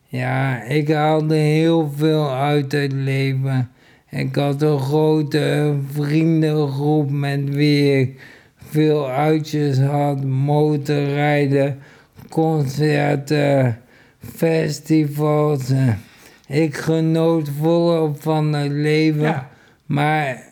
ja, 0.06 0.62
ik 0.62 0.88
haalde 0.88 1.34
heel 1.34 1.92
veel 1.96 2.30
uit 2.34 2.72
het 2.72 2.92
leven. 2.92 3.70
Ik 4.10 4.34
had 4.34 4.62
een 4.62 4.78
grote 4.78 5.74
vriendengroep 5.92 7.10
met 7.10 7.54
wie 7.54 8.00
ik 8.00 8.20
veel 8.56 9.10
uitjes 9.10 9.78
had, 9.78 10.24
motorrijden, 10.24 11.78
concerten, 12.28 13.78
festivals. 14.18 15.72
Ik 16.48 16.76
genoot 16.76 17.50
volop 17.60 18.22
van 18.22 18.52
het 18.52 18.72
leven, 18.72 19.46
maar 19.86 20.51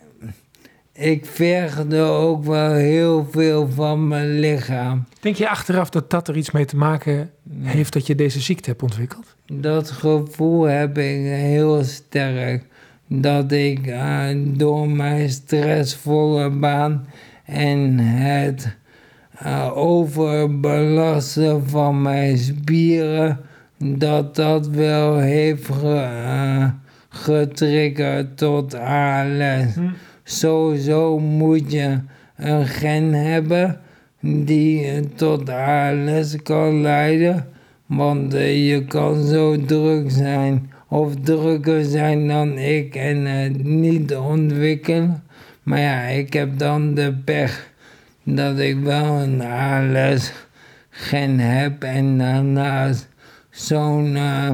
ik 1.01 1.25
vergde 1.25 1.99
ook 1.99 2.43
wel 2.43 2.73
heel 2.73 3.27
veel 3.31 3.69
van 3.69 4.07
mijn 4.07 4.39
lichaam. 4.39 5.05
Denk 5.19 5.35
je 5.35 5.49
achteraf 5.49 5.89
dat 5.89 6.09
dat 6.09 6.27
er 6.27 6.37
iets 6.37 6.51
mee 6.51 6.65
te 6.65 6.77
maken 6.77 7.29
heeft 7.61 7.93
dat 7.93 8.07
je 8.07 8.15
deze 8.15 8.39
ziekte 8.39 8.69
hebt 8.69 8.81
ontwikkeld? 8.81 9.35
Dat 9.45 9.91
gevoel 9.91 10.63
heb 10.63 10.97
ik 10.97 11.25
heel 11.25 11.83
sterk. 11.83 12.65
Dat 13.07 13.51
ik 13.51 13.87
uh, 13.87 14.27
door 14.35 14.89
mijn 14.89 15.29
stressvolle 15.29 16.49
baan 16.49 17.07
en 17.45 17.97
het 17.99 18.75
uh, 19.43 19.77
overbelasten 19.77 21.69
van 21.69 22.01
mijn 22.01 22.37
spieren, 22.37 23.39
dat 23.77 24.35
dat 24.35 24.67
wel 24.67 25.17
heeft 25.17 25.65
ge, 25.65 26.09
uh, 26.25 26.69
getriggerd 27.09 28.37
tot 28.37 28.73
ALS. 28.75 29.73
Hm. 29.75 29.89
Sowieso 30.23 31.19
moet 31.19 31.71
je 31.71 31.99
een 32.35 32.65
gen 32.65 33.13
hebben 33.13 33.79
die 34.19 34.99
tot 35.15 35.49
ALS 35.49 36.41
kan 36.43 36.81
leiden. 36.81 37.47
Want 37.85 38.35
uh, 38.35 38.69
je 38.69 38.85
kan 38.85 39.25
zo 39.25 39.65
druk 39.65 40.11
zijn 40.11 40.71
of 40.87 41.13
drukker 41.23 41.83
zijn 41.83 42.27
dan 42.27 42.57
ik 42.57 42.95
en 42.95 43.25
het 43.25 43.63
niet 43.63 44.15
ontwikkelen. 44.15 45.23
Maar 45.63 45.79
ja, 45.79 46.01
ik 46.01 46.33
heb 46.33 46.57
dan 46.57 46.93
de 46.93 47.13
pech 47.25 47.71
dat 48.23 48.59
ik 48.59 48.79
wel 48.79 49.21
een 49.21 49.41
ALS 49.41 50.31
gen 50.89 51.39
heb 51.39 51.83
en 51.83 52.17
daarnaast 52.17 53.07
zo'n 53.49 54.15
uh, 54.15 54.49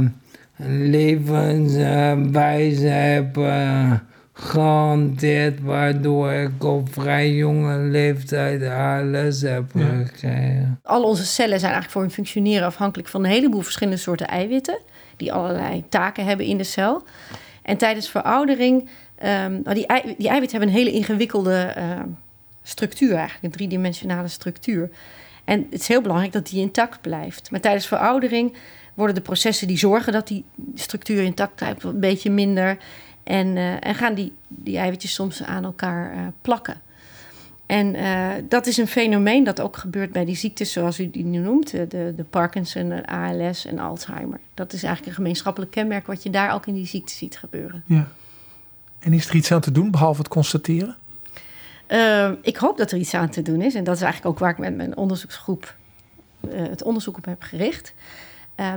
levenswijze 0.67 2.87
heb 2.87 3.37
uh, 3.37 3.91
gehanteerd, 4.39 5.61
waardoor 5.61 6.31
ik 6.31 6.63
op 6.63 6.93
vrij 6.93 7.33
jonge 7.33 7.77
leeftijd 7.77 8.63
ALS 8.63 9.41
heb 9.41 9.71
gekregen. 9.75 10.79
Al 10.83 11.03
onze 11.03 11.25
cellen 11.25 11.59
zijn 11.59 11.71
eigenlijk 11.71 11.91
voor 11.91 12.01
hun 12.01 12.11
functioneren 12.11 12.65
afhankelijk 12.65 13.09
van 13.09 13.23
een 13.23 13.31
heleboel 13.31 13.61
verschillende 13.61 13.99
soorten 13.99 14.27
eiwitten, 14.27 14.79
die 15.15 15.33
allerlei 15.33 15.83
taken 15.89 16.25
hebben 16.25 16.45
in 16.45 16.57
de 16.57 16.63
cel. 16.63 17.03
En 17.61 17.77
tijdens 17.77 18.09
veroudering, 18.09 18.89
um, 19.45 19.63
die, 19.63 19.87
ei, 19.87 20.15
die 20.17 20.27
eiwitten 20.27 20.57
hebben 20.57 20.75
een 20.75 20.83
hele 20.83 20.97
ingewikkelde 20.97 21.73
uh, 21.77 21.83
structuur, 22.63 23.15
eigenlijk 23.15 23.43
een 23.43 23.51
driedimensionale 23.51 24.27
structuur. 24.27 24.89
En 25.45 25.67
het 25.69 25.79
is 25.79 25.87
heel 25.87 26.01
belangrijk 26.01 26.33
dat 26.33 26.47
die 26.47 26.61
intact 26.61 27.01
blijft. 27.01 27.51
Maar 27.51 27.59
tijdens 27.59 27.87
veroudering 27.87 28.53
worden 28.93 29.15
de 29.15 29.21
processen 29.21 29.67
die 29.67 29.77
zorgen 29.77 30.13
dat 30.13 30.27
die 30.27 30.45
structuur 30.75 31.23
intact 31.23 31.55
blijft 31.55 31.83
een 31.83 31.99
beetje 31.99 32.31
minder. 32.31 32.77
En, 33.27 33.47
uh, 33.47 33.85
en 33.87 33.95
gaan 33.95 34.13
die, 34.13 34.33
die 34.47 34.77
eiwitjes 34.77 35.13
soms 35.13 35.43
aan 35.43 35.63
elkaar 35.63 36.13
uh, 36.13 36.19
plakken. 36.41 36.81
En 37.65 37.95
uh, 37.95 38.29
dat 38.49 38.67
is 38.67 38.77
een 38.77 38.87
fenomeen 38.87 39.43
dat 39.43 39.61
ook 39.61 39.77
gebeurt 39.77 40.11
bij 40.11 40.25
die 40.25 40.35
ziektes 40.35 40.71
zoals 40.71 40.99
u 40.99 41.09
die 41.09 41.25
nu 41.25 41.39
noemt. 41.39 41.71
De, 41.71 42.13
de 42.15 42.25
Parkinson, 42.29 42.89
de 42.89 43.07
ALS 43.07 43.65
en 43.65 43.79
Alzheimer. 43.79 44.39
Dat 44.53 44.73
is 44.73 44.83
eigenlijk 44.83 45.07
een 45.07 45.23
gemeenschappelijk 45.23 45.71
kenmerk 45.71 46.07
wat 46.07 46.23
je 46.23 46.29
daar 46.29 46.53
ook 46.53 46.65
in 46.65 46.73
die 46.73 46.85
ziekte 46.85 47.13
ziet 47.13 47.37
gebeuren. 47.37 47.83
Ja. 47.85 48.07
En 48.99 49.13
is 49.13 49.29
er 49.29 49.35
iets 49.35 49.51
aan 49.51 49.61
te 49.61 49.71
doen 49.71 49.91
behalve 49.91 50.19
het 50.19 50.27
constateren? 50.27 50.95
Uh, 51.87 52.31
ik 52.41 52.57
hoop 52.57 52.77
dat 52.77 52.91
er 52.91 52.97
iets 52.97 53.13
aan 53.13 53.29
te 53.29 53.41
doen 53.41 53.61
is. 53.61 53.75
En 53.75 53.83
dat 53.83 53.95
is 53.95 54.01
eigenlijk 54.01 54.33
ook 54.33 54.39
waar 54.39 54.51
ik 54.51 54.57
met 54.57 54.75
mijn 54.75 54.97
onderzoeksgroep 54.97 55.75
uh, 56.41 56.67
het 56.69 56.83
onderzoek 56.83 57.17
op 57.17 57.25
heb 57.25 57.41
gericht. 57.41 57.93
Uh, 58.57 58.73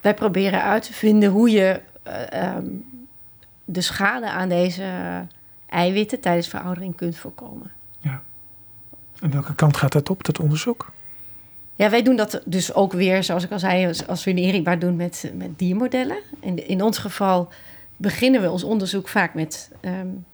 wij 0.00 0.14
proberen 0.14 0.62
uit 0.62 0.82
te 0.82 0.92
vinden 0.92 1.30
hoe 1.30 1.50
je 1.50 1.80
ehm, 2.02 2.66
de 3.64 3.80
schade 3.80 4.30
aan 4.30 4.48
deze 4.48 4.84
eiwitten 5.68 6.20
tijdens 6.20 6.48
veroudering 6.48 6.96
kunt 6.96 7.16
voorkomen. 7.16 7.70
Ja. 8.00 8.22
En 9.20 9.30
welke 9.30 9.54
kant 9.54 9.76
gaat 9.76 9.92
dat 9.92 10.10
op, 10.10 10.24
dat 10.24 10.38
onderzoek? 10.38 10.92
Ja, 11.74 11.90
wij 11.90 12.02
doen 12.02 12.16
dat 12.16 12.42
dus 12.44 12.74
ook 12.74 12.92
weer, 12.92 13.24
zoals 13.24 13.44
ik 13.44 13.50
al 13.50 13.58
zei, 13.58 13.92
als 14.06 14.24
we 14.24 14.30
in 14.30 14.36
Erikbaar 14.36 14.78
doen 14.78 14.96
met, 14.96 15.32
met 15.36 15.58
diermodellen. 15.58 16.18
In, 16.40 16.68
in 16.68 16.82
ons 16.82 16.98
geval 16.98 17.48
beginnen 17.96 18.42
we 18.42 18.50
ons 18.50 18.64
onderzoek 18.64 19.08
vaak 19.08 19.34
met 19.34 19.70
um, 19.80 20.24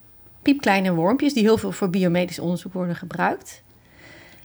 piepkleine 0.43 0.95
wormpjes 0.95 1.35
die 1.35 1.43
heel 1.43 1.59
veel 1.59 1.73
voor 1.73 1.91
biomedisch 1.91 2.39
onderzoek 2.39 2.73
worden 2.73 2.97
gebruikt. 2.97 3.63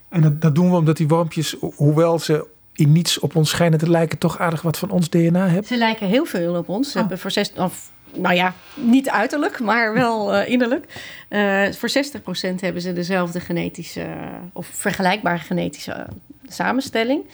En 0.09 0.21
dat, 0.21 0.41
dat, 0.41 0.55
doen 0.55 0.69
we 0.69 0.75
omdat 0.75 0.97
die 0.97 1.07
wormpjes, 1.07 1.55
hoewel 1.75 2.19
ze 2.19 2.47
in 2.73 2.91
niets 2.91 3.19
op 3.19 3.35
ons 3.35 3.49
schijnen 3.49 3.79
te 3.79 3.89
lijken, 3.89 4.17
toch 4.17 4.39
aardig 4.39 4.61
wat 4.61 4.77
van 4.77 4.89
ons 4.89 5.09
DNA 5.09 5.45
hebben? 5.45 5.65
Ze 5.65 5.77
lijken 5.77 6.07
heel 6.07 6.25
veel 6.25 6.55
op 6.55 6.69
ons. 6.69 6.87
Ze 6.87 6.93
oh. 6.93 6.99
hebben 6.99 7.19
voor 7.19 7.31
zes, 7.31 7.53
of, 7.53 7.91
nou 8.13 8.35
ja, 8.35 8.53
niet 8.75 9.09
uiterlijk, 9.09 9.59
maar 9.59 9.93
wel 9.93 10.35
uh, 10.35 10.49
innerlijk. 10.49 10.85
Uh, 11.29 11.71
voor 11.71 11.89
60% 11.89 12.55
hebben 12.59 12.81
ze 12.81 12.93
dezelfde 12.93 13.39
genetische 13.39 14.07
of 14.53 14.67
vergelijkbare 14.67 15.39
genetische 15.39 16.07
samenstelling. 16.47 17.25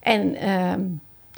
En 0.00 0.34
uh, 0.34 0.74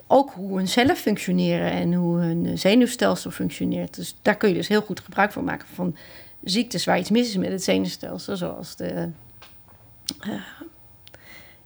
ook 0.07 0.31
hoe 0.31 0.57
hun 0.57 0.69
cellen 0.69 0.97
functioneren 0.97 1.71
en 1.71 1.95
hoe 1.95 2.19
hun 2.19 2.59
zenuwstelsel 2.59 3.31
functioneert. 3.31 3.95
Dus 3.95 4.17
daar 4.23 4.37
kun 4.37 4.49
je 4.49 4.55
dus 4.55 4.69
heel 4.69 4.83
goed 4.83 5.01
gebruik 5.01 5.33
van 5.33 5.45
maken 5.45 5.69
van 5.75 5.97
ziektes 6.43 6.85
waar 6.85 6.99
iets 6.99 7.11
mis 7.11 7.29
is 7.29 7.37
met 7.37 7.51
het 7.51 7.65
zenuwstelsel, 7.65 8.37
zoals 8.37 8.77
de. 8.77 9.09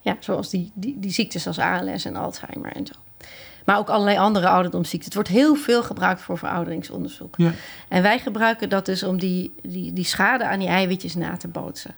Ja, 0.01 0.17
zoals 0.21 0.51
die, 0.51 0.73
die, 0.75 0.99
die 0.99 1.11
ziektes 1.11 1.47
als 1.47 1.59
ALS 1.59 2.05
en 2.05 2.17
Alzheimer 2.17 2.73
en 2.73 2.87
zo. 2.87 2.95
Maar 3.69 3.79
ook 3.79 3.89
allerlei 3.89 4.19
andere 4.19 4.49
ouderdomsziekten. 4.49 5.05
Het 5.05 5.15
wordt 5.15 5.29
heel 5.29 5.55
veel 5.55 5.83
gebruikt 5.83 6.21
voor 6.21 6.39
verouderingsonderzoek. 6.39 7.35
Ja. 7.37 7.53
En 7.89 8.03
wij 8.03 8.19
gebruiken 8.19 8.69
dat 8.69 8.87
dus 8.87 9.03
om 9.03 9.19
die, 9.19 9.55
die, 9.63 9.93
die 9.93 10.05
schade 10.05 10.45
aan 10.45 10.59
die 10.59 10.69
eiwitjes 10.69 11.15
na 11.15 11.37
te 11.37 11.49
bootsen. 11.49 11.95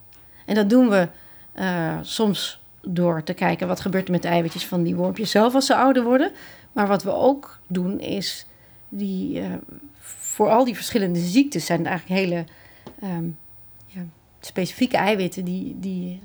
En 0.47 0.55
dat 0.55 0.71
doen 0.71 0.89
we 0.89 1.09
uh, 1.55 1.99
soms 2.03 2.61
door 2.83 3.23
te 3.23 3.35
kijken 3.35 3.69
wat 3.69 3.81
gebeurt 3.81 4.07
er 4.07 4.13
met 4.13 4.23
de 4.23 4.29
eiwitjes 4.29 4.67
van 4.67 4.83
die 4.83 4.95
wormpjes 4.95 5.31
zelf 5.31 5.55
als 5.55 5.67
ze 5.67 5.75
ouder 5.75 6.03
worden. 6.03 6.31
Maar 6.73 6.87
wat 6.87 7.03
we 7.03 7.13
ook 7.13 7.59
doen 7.67 8.01
is 8.01 8.47
die, 8.89 9.41
uh, 9.41 9.47
voor 10.01 10.49
al 10.49 10.65
die 10.65 10.77
verschillende 10.77 11.19
ziektes 11.19 11.67
zijn 11.67 11.87
eigenlijk 11.87 12.21
hele 12.21 12.45
um, 13.03 13.39
ja, 13.87 14.03
specifieke 14.41 14.97
eiwitten 14.97 15.45
die, 15.45 15.77
die, 15.79 16.21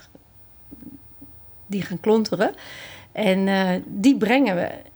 die 1.65 1.81
gaan 1.81 1.99
klonteren. 1.99 2.53
En 3.11 3.47
uh, 3.47 3.69
die 3.85 4.17
brengen 4.17 4.55
we 4.55 4.93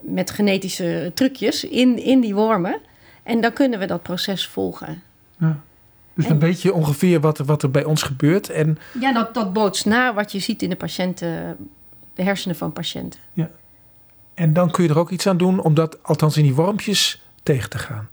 met 0.00 0.30
genetische 0.30 1.10
trucjes 1.14 1.64
in, 1.64 1.98
in 2.02 2.20
die 2.20 2.34
wormen. 2.34 2.80
En 3.22 3.40
dan 3.40 3.52
kunnen 3.52 3.78
we 3.78 3.86
dat 3.86 4.02
proces 4.02 4.46
volgen. 4.46 5.02
Ja. 5.38 5.60
Dus 6.14 6.24
en, 6.24 6.30
een 6.30 6.38
beetje 6.38 6.72
ongeveer 6.72 7.20
wat, 7.20 7.38
wat 7.38 7.62
er 7.62 7.70
bij 7.70 7.84
ons 7.84 8.02
gebeurt. 8.02 8.50
En... 8.50 8.78
Ja, 9.00 9.12
dat, 9.12 9.34
dat 9.34 9.52
bootst 9.52 9.86
na 9.86 10.14
wat 10.14 10.32
je 10.32 10.38
ziet 10.38 10.62
in 10.62 10.70
de 10.70 10.76
patiënten, 10.76 11.56
de 12.14 12.22
hersenen 12.22 12.56
van 12.56 12.72
patiënten. 12.72 13.20
Ja. 13.32 13.50
En 14.34 14.52
dan 14.52 14.70
kun 14.70 14.84
je 14.84 14.90
er 14.90 14.98
ook 14.98 15.10
iets 15.10 15.26
aan 15.26 15.36
doen 15.36 15.60
om 15.60 15.74
dat, 15.74 16.02
althans 16.02 16.36
in 16.36 16.42
die 16.42 16.54
wormpjes, 16.54 17.22
tegen 17.42 17.70
te 17.70 17.78
gaan. 17.78 18.08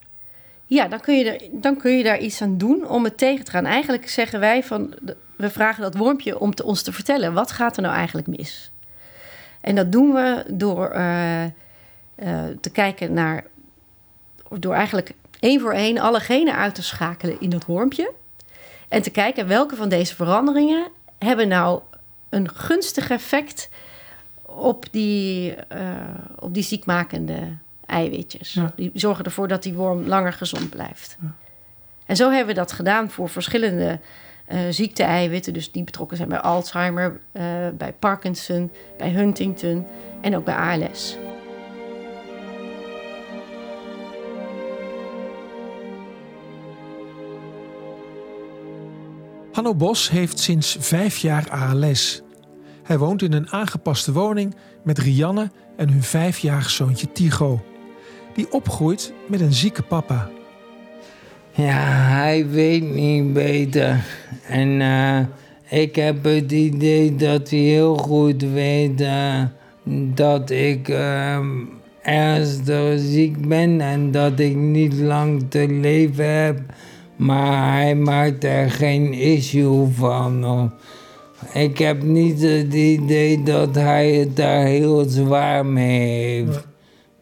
Ja, 0.65 0.87
dan 0.87 0.99
kun, 0.99 1.17
je 1.17 1.31
er, 1.31 1.49
dan 1.51 1.77
kun 1.77 1.97
je 1.97 2.03
daar 2.03 2.19
iets 2.19 2.41
aan 2.41 2.57
doen 2.57 2.87
om 2.87 3.03
het 3.03 3.17
tegen 3.17 3.45
te 3.45 3.51
gaan. 3.51 3.65
Eigenlijk 3.65 4.09
zeggen 4.09 4.39
wij 4.39 4.63
van, 4.63 4.93
we 5.35 5.49
vragen 5.49 5.81
dat 5.81 5.95
wormpje 5.95 6.39
om 6.39 6.55
te, 6.55 6.63
ons 6.63 6.81
te 6.81 6.93
vertellen, 6.93 7.33
wat 7.33 7.51
gaat 7.51 7.75
er 7.75 7.81
nou 7.81 7.95
eigenlijk 7.95 8.27
mis? 8.27 8.71
En 9.63 9.75
dat 9.75 9.91
doen 9.91 10.13
we 10.13 10.43
door 10.47 10.91
uh, 10.95 11.43
uh, 11.43 11.49
te 12.61 12.69
kijken 12.71 13.13
naar, 13.13 13.45
door 14.49 14.73
eigenlijk 14.73 15.13
één 15.39 15.59
voor 15.59 15.73
één 15.73 15.97
alle 15.97 16.19
genen 16.19 16.55
uit 16.55 16.75
te 16.75 16.83
schakelen 16.83 17.41
in 17.41 17.49
dat 17.49 17.65
wormpje. 17.65 18.11
En 18.87 19.01
te 19.01 19.09
kijken 19.09 19.47
welke 19.47 19.75
van 19.75 19.89
deze 19.89 20.15
veranderingen 20.15 20.87
hebben 21.19 21.47
nou 21.47 21.81
een 22.29 22.49
gunstig 22.49 23.09
effect 23.09 23.69
op 24.41 24.85
die, 24.91 25.55
uh, 25.75 25.91
op 26.39 26.53
die 26.53 26.63
ziekmakende 26.63 27.39
eiwitjes. 27.85 28.53
Ja. 28.53 28.73
Die 28.75 28.91
zorgen 28.93 29.25
ervoor 29.25 29.47
dat 29.47 29.63
die 29.63 29.73
worm 29.73 30.07
langer 30.07 30.33
gezond 30.33 30.69
blijft. 30.69 31.17
Ja. 31.21 31.35
En 32.05 32.15
zo 32.15 32.29
hebben 32.29 32.53
we 32.53 32.59
dat 32.59 32.71
gedaan 32.71 33.09
voor 33.09 33.29
verschillende 33.29 33.99
uh, 34.51 34.59
ziekte-eiwitten, 34.69 35.53
dus 35.53 35.71
die 35.71 35.83
betrokken 35.83 36.17
zijn 36.17 36.29
bij 36.29 36.39
Alzheimer, 36.39 37.19
uh, 37.33 37.43
bij 37.77 37.93
Parkinson, 37.99 38.71
bij 38.97 39.09
Huntington 39.09 39.85
en 40.21 40.35
ook 40.35 40.45
bij 40.45 40.55
ALS. 40.55 41.17
Hanno 49.51 49.75
Bos 49.75 50.09
heeft 50.09 50.39
sinds 50.39 50.77
vijf 50.79 51.17
jaar 51.17 51.49
ALS. 51.49 52.21
Hij 52.83 52.97
woont 52.97 53.21
in 53.21 53.33
een 53.33 53.49
aangepaste 53.49 54.11
woning 54.11 54.55
met 54.83 54.97
Rianne 54.97 55.51
en 55.77 55.89
hun 55.89 56.03
vijfjarig 56.03 56.69
zoontje 56.69 57.11
Tigo 57.11 57.61
die 58.33 58.51
opgroeit 58.51 59.13
met 59.27 59.41
een 59.41 59.53
zieke 59.53 59.83
papa. 59.83 60.29
Ja, 61.55 62.07
hij 62.09 62.45
weet 62.49 62.93
niet 62.93 63.33
beter. 63.33 64.05
En 64.47 64.79
uh, 64.79 65.19
ik 65.69 65.95
heb 65.95 66.23
het 66.23 66.51
idee 66.51 67.15
dat 67.15 67.49
hij 67.49 67.59
heel 67.59 67.95
goed 67.95 68.41
weet 68.41 69.01
uh, 69.01 69.41
dat 70.13 70.49
ik 70.49 70.87
uh, 70.87 71.37
ernstig 72.01 72.99
ziek 72.99 73.47
ben 73.47 73.81
en 73.81 74.11
dat 74.11 74.39
ik 74.39 74.55
niet 74.55 74.93
lang 74.93 75.43
te 75.49 75.67
leven 75.67 76.43
heb. 76.43 76.59
Maar 77.15 77.73
hij 77.73 77.95
maakt 77.95 78.43
er 78.43 78.71
geen 78.71 79.13
issue 79.13 79.87
van. 79.91 80.71
Ik 81.53 81.77
heb 81.77 82.03
niet 82.03 82.41
het 82.41 82.73
idee 82.73 83.43
dat 83.43 83.75
hij 83.75 84.11
het 84.11 84.35
daar 84.35 84.65
heel 84.65 85.03
zwaar 85.07 85.65
mee 85.65 86.09
heeft. 86.09 86.72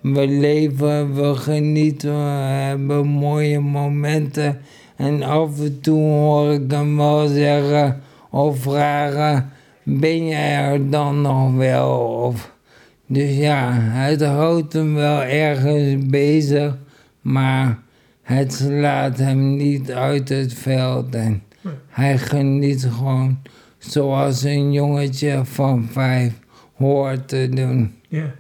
We 0.02 0.28
leven, 0.28 1.16
we 1.16 1.36
genieten, 1.36 2.14
we 2.14 2.40
hebben 2.42 3.08
mooie 3.08 3.60
momenten. 3.60 4.62
En 4.96 5.24
af 5.24 5.60
en 5.60 5.80
toe 5.82 6.02
hoor 6.02 6.52
ik 6.52 6.72
hem 6.72 6.98
wel 6.98 7.28
zeggen 7.28 8.02
of 8.30 8.60
vragen: 8.60 9.50
Ben 9.84 10.28
jij 10.28 10.56
er 10.56 10.90
dan 10.90 11.22
nog 11.22 11.56
wel? 11.56 11.90
Of, 12.00 12.52
dus 13.08 13.36
ja, 13.36 13.72
het 13.74 14.24
houdt 14.24 14.74
hem 14.74 14.94
wel 14.94 15.22
ergens 15.22 16.08
bezig, 16.08 16.78
maar 17.22 17.80
het 18.22 18.54
slaat 18.54 19.18
hem 19.18 19.56
niet 19.56 19.92
uit 19.92 20.30
het 20.30 20.54
veld. 20.54 21.16
En 21.16 21.44
hij 21.88 22.18
geniet 22.18 22.88
gewoon 22.92 23.38
zoals 23.78 24.44
een 24.44 24.72
jongetje 24.72 25.46
van 25.46 25.88
vijf 25.92 26.40
hoort 26.76 27.28
te 27.28 27.50
doen. 27.50 27.94
Ja. 28.08 28.34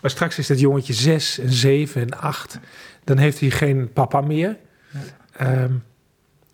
Maar 0.00 0.10
straks 0.10 0.38
is 0.38 0.46
dat 0.46 0.60
jongetje 0.60 0.92
zes 0.92 1.38
en 1.38 1.52
zeven 1.52 2.00
en 2.00 2.20
acht. 2.20 2.58
Dan 3.04 3.18
heeft 3.18 3.40
hij 3.40 3.50
geen 3.50 3.92
papa 3.92 4.20
meer. 4.20 4.56
Ehm, 5.36 5.72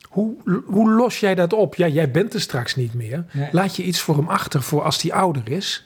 hoe, 0.09 0.35
hoe 0.67 0.91
los 0.91 1.21
jij 1.21 1.35
dat 1.35 1.53
op? 1.53 1.75
Ja, 1.75 1.87
jij 1.87 2.11
bent 2.11 2.35
er 2.35 2.41
straks 2.41 2.77
niet 2.77 2.95
meer. 2.95 3.25
Nee. 3.33 3.49
Laat 3.53 3.77
je 3.77 3.83
iets 3.83 4.01
voor 4.01 4.17
hem 4.17 4.29
achter 4.29 4.63
voor 4.63 4.83
als 4.83 5.03
hij 5.03 5.13
ouder 5.13 5.51
is? 5.51 5.85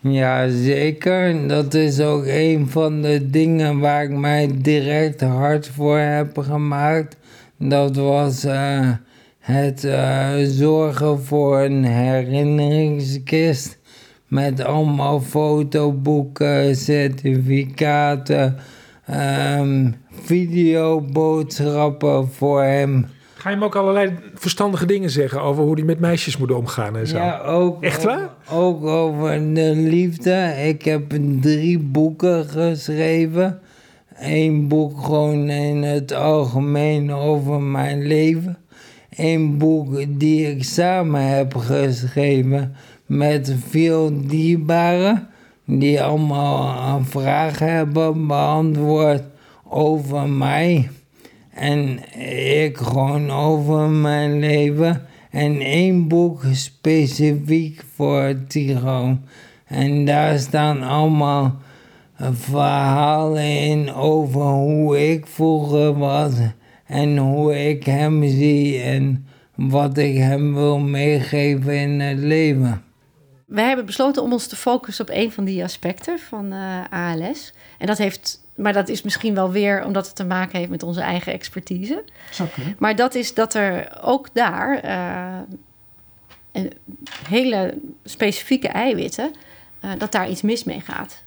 Ja, 0.00 0.48
zeker. 0.48 1.48
Dat 1.48 1.74
is 1.74 2.00
ook 2.00 2.24
een 2.26 2.68
van 2.70 3.02
de 3.02 3.30
dingen 3.30 3.78
waar 3.78 4.04
ik 4.04 4.10
mij 4.10 4.50
direct 4.54 5.20
hard 5.20 5.68
voor 5.68 5.98
heb 5.98 6.38
gemaakt. 6.38 7.16
Dat 7.56 7.96
was 7.96 8.44
eh, 8.44 8.90
het 9.38 9.84
eh, 9.84 10.32
zorgen 10.42 11.24
voor 11.24 11.60
een 11.60 11.84
herinneringskist. 11.84 13.78
Met 14.26 14.64
allemaal 14.64 15.20
fotoboeken, 15.20 16.76
certificaten, 16.76 18.56
ehm, 19.06 19.90
videoboodschappen 20.10 22.28
voor 22.28 22.62
hem. 22.62 23.06
Ga 23.44 23.50
je 23.50 23.56
hem 23.56 23.64
ook 23.64 23.76
allerlei 23.76 24.12
verstandige 24.34 24.86
dingen 24.86 25.10
zeggen 25.10 25.40
over 25.40 25.64
hoe 25.64 25.74
hij 25.74 25.84
met 25.84 26.00
meisjes 26.00 26.36
moet 26.36 26.50
omgaan 26.50 26.96
en 26.96 27.06
zo? 27.06 27.16
Ja, 27.16 27.38
ook 27.38 27.82
Echt 27.82 28.02
waar? 28.02 28.28
Ook 28.52 28.84
over 28.84 29.54
de 29.54 29.72
liefde. 29.74 30.54
Ik 30.66 30.84
heb 30.84 31.12
drie 31.40 31.78
boeken 31.78 32.44
geschreven. 32.44 33.60
Eén 34.18 34.68
boek 34.68 35.04
gewoon 35.04 35.48
in 35.48 35.82
het 35.82 36.12
algemeen 36.12 37.12
over 37.12 37.60
mijn 37.60 38.06
leven. 38.06 38.58
Eén 39.10 39.58
boek 39.58 40.04
die 40.08 40.50
ik 40.50 40.64
samen 40.64 41.28
heb 41.28 41.56
geschreven 41.56 42.74
met 43.06 43.54
veel 43.68 44.26
dierbaren. 44.26 45.28
Die 45.66 46.02
allemaal 46.02 47.00
vragen 47.04 47.72
hebben 47.72 48.26
beantwoord 48.26 49.22
over 49.68 50.28
mij. 50.28 50.90
En 51.50 51.98
ik 52.64 52.76
gewoon 52.76 53.30
over 53.30 53.88
mijn 53.88 54.38
leven. 54.38 55.02
En 55.30 55.60
één 55.60 56.08
boek 56.08 56.42
specifiek 56.52 57.82
voor 57.94 58.34
Tigo. 58.48 59.18
En 59.66 60.04
daar 60.04 60.38
staan 60.38 60.82
allemaal 60.82 61.54
verhalen 62.32 63.60
in 63.60 63.92
over 63.92 64.40
hoe 64.40 65.10
ik 65.12 65.26
vroeger 65.26 65.98
was. 65.98 66.32
En 66.86 67.18
hoe 67.18 67.68
ik 67.68 67.84
hem 67.84 68.28
zie 68.28 68.80
en 68.80 69.26
wat 69.54 69.98
ik 69.98 70.16
hem 70.16 70.54
wil 70.54 70.78
meegeven 70.78 71.74
in 71.76 72.00
het 72.00 72.18
leven. 72.18 72.83
We 73.44 73.60
hebben 73.60 73.86
besloten 73.86 74.22
om 74.22 74.32
ons 74.32 74.46
te 74.46 74.56
focussen 74.56 75.08
op 75.08 75.14
een 75.14 75.32
van 75.32 75.44
die 75.44 75.64
aspecten 75.64 76.18
van 76.18 76.52
eh, 76.52 76.84
ALS. 76.90 77.52
En 77.78 77.86
dat 77.86 77.98
heeft, 77.98 78.40
maar 78.54 78.72
dat 78.72 78.88
is 78.88 79.02
misschien 79.02 79.34
wel 79.34 79.50
weer 79.50 79.84
omdat 79.84 80.06
het 80.06 80.16
te 80.16 80.24
maken 80.24 80.58
heeft 80.58 80.70
met 80.70 80.82
onze 80.82 81.00
eigen 81.00 81.32
expertise. 81.32 82.04
Maar 82.78 82.96
dat 82.96 83.14
is 83.14 83.34
dat 83.34 83.54
er 83.54 83.98
ook 84.02 84.34
daar 84.34 84.78
eh, 84.78 85.56
een 86.52 86.72
hele 87.28 87.78
specifieke 88.04 88.68
eiwitten, 88.68 89.32
eh, 89.80 89.90
dat 89.98 90.12
daar 90.12 90.30
iets 90.30 90.42
mis 90.42 90.64
mee 90.64 90.80
gaat. 90.80 91.22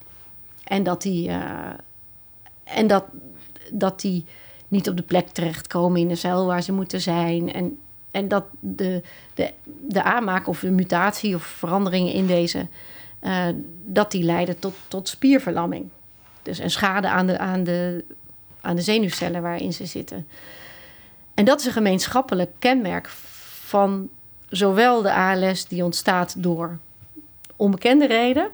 En 0.64 0.84
dat 0.84 1.02
die, 1.02 1.30
en 2.64 2.88
dat, 2.88 3.06
dat 3.72 4.02
die 4.02 4.26
niet 4.68 4.90
op 4.90 4.98
de 4.98 5.04
plek 5.04 5.28
terechtkomen 5.28 6.02
in 6.02 6.08
de 6.08 6.16
cel 6.16 6.46
waar 6.46 6.62
ze 6.64 6.72
moeten 6.72 7.02
zijn. 7.02 7.54
En, 7.54 7.78
en 8.18 8.28
dat 8.28 8.44
de, 8.60 9.02
de, 9.34 9.54
de 9.88 10.04
aanmaak 10.04 10.48
of 10.48 10.60
de 10.60 10.72
mutatie 10.72 11.36
of 11.36 11.44
veranderingen 11.44 12.14
in 12.14 12.28
deze, 12.28 12.68
eh, 13.20 13.48
dat 13.86 14.12
die 14.12 14.24
leiden 14.24 14.60
tot, 14.60 14.76
tot 14.88 15.10
spierverlamming. 15.10 15.90
Dus 16.42 16.60
een 16.60 16.72
schade 16.72 17.10
aan 17.10 17.28
de, 17.28 17.38
aan, 17.38 17.64
de, 17.64 18.06
aan 18.62 18.76
de 18.76 18.82
zenuwcellen 18.82 19.42
waarin 19.42 19.74
ze 19.74 19.86
zitten. 19.86 20.28
En 21.34 21.46
dat 21.46 21.60
is 21.60 21.66
een 21.66 21.72
gemeenschappelijk 21.72 22.52
kenmerk 22.60 23.08
van 23.64 24.10
zowel 24.50 25.02
de 25.02 25.14
ALS 25.14 25.68
die 25.68 25.84
ontstaat 25.84 26.44
door 26.44 26.78
onbekende 27.56 28.08
reden, 28.08 28.50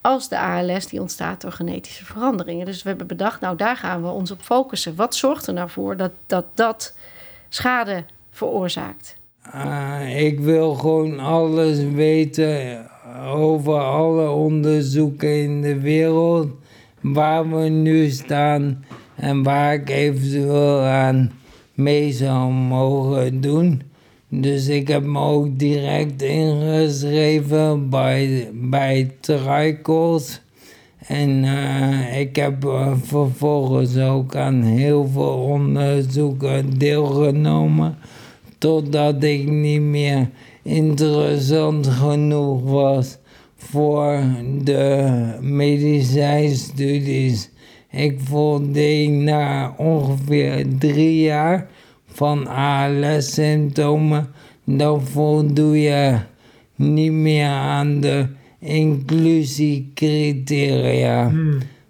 als 0.00 0.28
de 0.28 0.38
ALS 0.38 0.86
die 0.86 1.00
ontstaat 1.00 1.40
door 1.40 1.52
genetische 1.52 2.04
veranderingen. 2.04 2.66
Dus 2.66 2.82
we 2.82 2.88
hebben 2.88 3.06
bedacht, 3.06 3.40
nou 3.40 3.56
daar 3.56 3.76
gaan 3.76 4.02
we 4.02 4.08
ons 4.08 4.30
op 4.30 4.42
focussen. 4.42 4.96
Wat 4.96 5.14
zorgt 5.14 5.46
er 5.46 5.54
nou 5.54 5.70
voor 5.70 5.96
dat 5.96 6.12
dat, 6.26 6.46
dat 6.54 6.94
schade 7.48 8.04
veroorzaakt? 8.34 9.16
Ah, 9.50 10.16
ik 10.16 10.40
wil 10.40 10.74
gewoon 10.74 11.18
alles 11.18 11.78
weten 11.94 12.86
over 13.32 13.78
alle 13.78 14.30
onderzoeken 14.30 15.42
in 15.42 15.62
de 15.62 15.80
wereld. 15.80 16.48
Waar 17.00 17.50
we 17.50 17.68
nu 17.68 18.10
staan 18.10 18.84
en 19.14 19.42
waar 19.42 19.74
ik 19.74 19.90
eventueel 19.90 20.80
aan 20.80 21.32
mee 21.74 22.12
zou 22.12 22.52
mogen 22.52 23.40
doen. 23.40 23.82
Dus 24.28 24.68
ik 24.68 24.88
heb 24.88 25.04
me 25.04 25.18
ook 25.18 25.58
direct 25.58 26.22
ingeschreven 26.22 27.88
bij, 27.90 28.50
bij 28.52 29.10
Tricos. 29.20 30.40
En 31.06 31.44
eh, 31.44 32.20
ik 32.20 32.36
heb 32.36 32.64
eh, 32.64 32.92
vervolgens 33.02 33.98
ook 33.98 34.36
aan 34.36 34.62
heel 34.62 35.08
veel 35.12 35.42
onderzoeken 35.42 36.78
deelgenomen. 36.78 37.96
Totdat 38.64 39.22
ik 39.22 39.50
niet 39.50 39.80
meer 39.80 40.30
interessant 40.62 41.86
genoeg 41.86 42.62
was 42.62 43.18
voor 43.56 44.22
de 44.62 45.12
medicijnstudies. 45.40 47.50
Ik 47.90 48.20
voldeed 48.20 49.10
na 49.10 49.74
ongeveer 49.76 50.66
drie 50.78 51.20
jaar 51.20 51.68
van 52.06 52.46
ALS-symptomen, 52.46 54.28
dan 54.64 55.06
voldoe 55.06 55.80
je 55.80 56.18
niet 56.74 57.12
meer 57.12 57.48
aan 57.48 58.00
de 58.00 58.26
inclusiecriteria. 58.58 61.32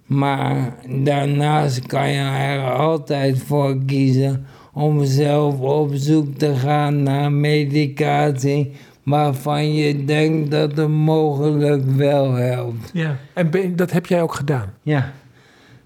Maar 0.07 0.77
daarnaast 0.89 1.87
kan 1.87 2.11
je 2.11 2.19
er 2.19 2.73
altijd 2.73 3.39
voor 3.39 3.79
kiezen 3.87 4.47
om 4.75 5.05
zelf 5.05 5.61
op 5.61 5.91
zoek 5.95 6.35
te 6.35 6.55
gaan 6.55 7.03
naar 7.03 7.33
medicatie 7.33 8.73
waarvan 9.03 9.75
je 9.75 10.05
denkt 10.05 10.51
dat 10.51 10.77
het 10.77 10.89
mogelijk 10.89 11.85
wel 11.85 12.33
helpt. 12.33 12.91
Ja. 12.93 13.17
En 13.35 13.51
ben- 13.51 13.77
dat 13.77 13.93
heb 13.93 14.07
jij 14.07 14.23
ook 14.23 14.35
gedaan? 14.35 14.73
Ja. 14.83 15.13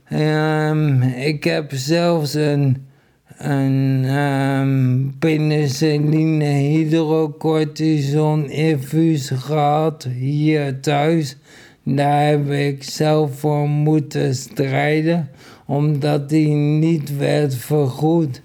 Ehm, 0.05 1.03
ik 1.03 1.44
heb 1.44 1.70
zelfs 1.72 2.35
een, 2.35 2.87
een 3.38 4.03
ehm, 4.05 4.98
penicilline 5.18 6.44
hydrocortison 6.44 8.51
infuus 8.51 9.31
gehad 9.31 10.09
hier 10.18 10.81
thuis. 10.81 11.37
Daar 11.83 12.27
heb 12.27 12.51
ik 12.51 12.83
zelf 12.83 13.38
voor 13.38 13.68
moeten 13.68 14.35
strijden, 14.35 15.29
omdat 15.66 16.29
die 16.29 16.48
niet 16.55 17.16
werd 17.16 17.55
vergoed. 17.55 18.42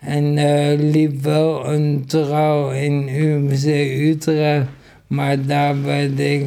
En 0.00 0.38
er 0.38 0.78
liep 0.78 1.22
wel 1.22 1.72
een 1.72 2.04
trouw 2.06 2.70
in 2.70 3.08
UMC 3.08 3.64
Utrecht, 4.00 4.66
maar 5.06 5.46
daar 5.46 5.82
werd 5.82 6.18
ik 6.18 6.44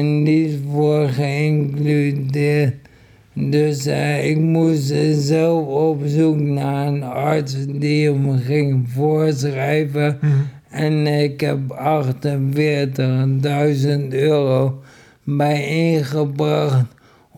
niet 0.00 0.58
voor 0.72 1.08
geïncludeerd. 1.08 2.74
Dus 3.32 3.86
eh, 3.86 4.30
ik 4.30 4.38
moest 4.38 4.94
zelf 5.12 5.66
op 5.66 6.02
zoek 6.06 6.40
naar 6.40 6.86
een 6.86 7.02
arts 7.02 7.56
die 7.68 8.10
hem 8.10 8.38
ging 8.38 8.90
voorschrijven. 8.90 10.18
En 10.68 11.06
ik 11.06 11.40
heb 11.40 11.58
48.000 11.68 11.76
euro 14.08 14.82
bijeengebracht 15.24 16.86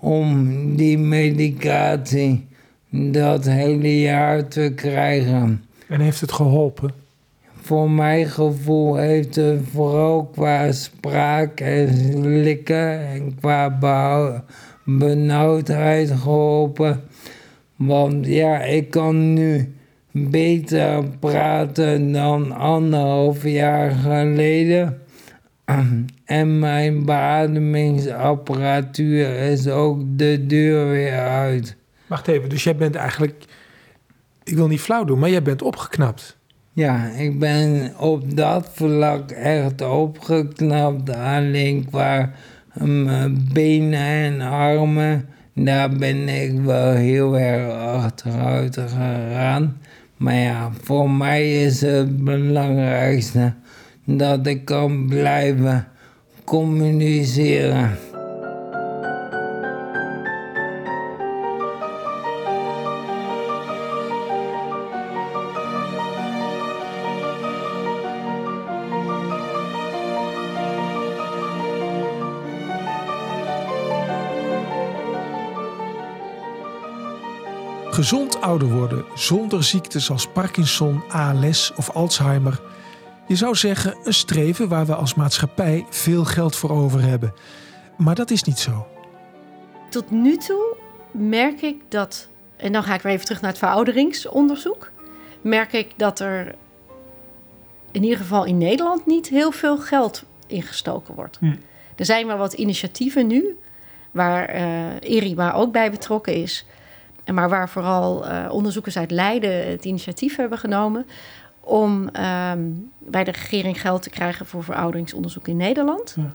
om 0.01 0.49
die 0.77 0.99
medicatie 0.99 2.49
dat 2.91 3.45
hele 3.45 4.01
jaar 4.01 4.49
te 4.49 4.73
krijgen. 4.75 5.65
En 5.89 6.01
heeft 6.01 6.21
het 6.21 6.33
geholpen? 6.33 7.01
Voor 7.61 7.91
mijn 7.91 8.27
gevoel 8.27 8.97
heeft 8.97 9.35
het 9.35 9.61
vooral 9.73 10.25
qua 10.25 10.73
spraak 10.73 11.61
en 11.61 11.97
slikken 11.97 13.07
en 13.07 13.35
qua 13.41 14.45
benauwdheid 14.85 16.11
geholpen. 16.11 17.01
Want 17.77 18.27
ja, 18.27 18.63
ik 18.63 18.91
kan 18.91 19.33
nu 19.33 19.75
beter 20.11 21.05
praten 21.19 22.13
dan 22.13 22.53
anderhalf 22.53 23.45
jaar 23.45 23.91
geleden. 23.91 24.99
En 26.25 26.59
mijn 26.59 27.05
beademingsapparatuur 27.05 29.29
is 29.29 29.69
ook 29.69 30.19
de 30.19 30.47
deur 30.47 30.89
weer 30.89 31.21
uit. 31.21 31.77
Wacht 32.11 32.29
even, 32.29 32.49
dus 32.49 32.65
jij 32.65 32.77
bent 32.77 32.95
eigenlijk... 32.95 33.45
Ik 34.45 34.57
wil 34.57 34.69
niet 34.69 34.81
flauw 34.81 35.05
doen, 35.05 35.19
maar 35.19 35.31
jij 35.31 35.43
bent 35.43 35.63
opgeknapt. 35.63 36.37
Ja, 36.73 37.09
ik 37.09 37.39
ben 37.39 37.95
op 37.99 38.37
dat 38.37 38.71
vlak 38.73 39.31
echt 39.31 39.83
opgeknapt. 39.83 41.11
Alleen 41.11 41.87
qua 41.91 42.31
mijn 42.75 43.49
benen 43.53 44.01
en 44.01 44.41
armen, 44.41 45.29
daar 45.55 45.89
ben 45.91 46.29
ik 46.29 46.61
wel 46.61 46.93
heel 46.93 47.39
erg 47.39 47.73
achteruit 47.73 48.75
gegaan. 48.75 49.81
Maar 50.17 50.35
ja, 50.35 50.71
voor 50.83 51.11
mij 51.11 51.65
is 51.65 51.81
het 51.81 52.25
belangrijkste 52.25 53.55
dat 54.05 54.47
ik 54.47 54.65
kan 54.65 55.07
blijven 55.07 55.89
communiceren. 56.45 57.99
Gezond 78.01 78.41
ouder 78.41 78.69
worden 78.69 79.05
zonder 79.15 79.65
ziektes 79.65 80.11
als 80.11 80.29
Parkinson, 80.29 81.03
ALS 81.09 81.73
of 81.77 81.91
Alzheimer. 81.91 82.61
Je 83.27 83.37
zou 83.37 83.55
zeggen 83.55 83.97
een 84.05 84.15
streven 84.15 84.69
waar 84.69 84.87
we 84.87 84.95
als 84.95 85.15
maatschappij 85.15 85.87
veel 85.91 86.25
geld 86.25 86.57
voor 86.57 86.71
over 86.71 87.03
hebben. 87.03 87.35
Maar 87.97 88.15
dat 88.15 88.31
is 88.31 88.43
niet 88.43 88.59
zo. 88.59 88.87
Tot 89.91 90.11
nu 90.11 90.37
toe 90.37 90.77
merk 91.11 91.63
ik 91.63 91.77
dat, 91.89 92.29
en 92.57 92.73
dan 92.73 92.83
ga 92.83 92.95
ik 92.95 93.01
weer 93.01 93.13
even 93.13 93.25
terug 93.25 93.41
naar 93.41 93.51
het 93.51 93.59
verouderingsonderzoek, 93.59 94.91
merk 95.41 95.73
ik 95.73 95.93
dat 95.97 96.21
er 96.21 96.55
in 97.91 98.03
ieder 98.03 98.19
geval 98.19 98.45
in 98.45 98.59
Nederland 98.59 99.07
niet 99.07 99.29
heel 99.29 99.53
veel 99.53 99.79
geld 99.79 100.25
ingestoken 100.47 101.15
wordt. 101.15 101.37
Hm. 101.41 101.57
Er 101.97 102.05
zijn 102.05 102.27
wel 102.27 102.37
wat 102.37 102.53
initiatieven 102.53 103.27
nu, 103.27 103.59
waar 104.11 104.45
eh 104.49 105.01
Erima 105.01 105.53
ook 105.53 105.73
bij 105.73 105.91
betrokken 105.91 106.35
is. 106.35 106.65
En 107.31 107.37
maar 107.37 107.49
waar 107.49 107.69
vooral 107.69 108.27
eh, 108.27 108.53
onderzoekers 108.53 108.97
uit 108.97 109.11
Leiden 109.11 109.71
het 109.71 109.85
initiatief 109.85 110.37
hebben 110.37 110.59
genomen 110.59 111.07
om 111.61 112.09
ehm, 112.09 112.61
bij 112.99 113.25
de 113.25 113.31
regering 113.31 113.81
geld 113.81 114.03
te 114.03 114.11
krijgen 114.11 114.47
voor 114.47 114.65
verouderingsonderzoek 114.65 115.49
in 115.49 115.57
Nederland. 115.57 116.15
Ja. 116.17 116.33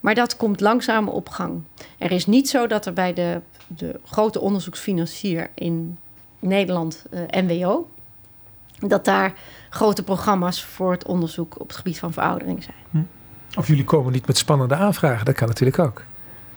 Maar 0.00 0.14
dat 0.14 0.36
komt 0.36 0.60
langzaam 0.60 1.08
op 1.08 1.28
gang. 1.28 1.62
Er 1.98 2.10
is 2.10 2.26
niet 2.26 2.48
zo 2.48 2.66
dat 2.66 2.86
er 2.86 2.92
bij 2.92 3.12
de, 3.12 3.40
de 3.66 4.00
grote 4.04 4.40
onderzoeksfinancier 4.40 5.50
in 5.54 5.98
Nederland, 6.38 7.04
eh, 7.10 7.42
NWO, 7.42 7.90
dat 8.78 9.04
daar 9.04 9.32
grote 9.70 10.02
programma's 10.02 10.64
voor 10.64 10.92
het 10.92 11.04
onderzoek 11.04 11.60
op 11.60 11.66
het 11.66 11.76
gebied 11.76 11.98
van 11.98 12.12
veroudering 12.12 12.62
zijn. 12.62 13.08
Of 13.56 13.66
jullie 13.66 13.84
komen 13.84 14.12
niet 14.12 14.26
met 14.26 14.36
spannende 14.36 14.74
aanvragen, 14.74 15.24
dat 15.24 15.34
kan 15.34 15.48
natuurlijk 15.48 15.78
ook. 15.78 16.04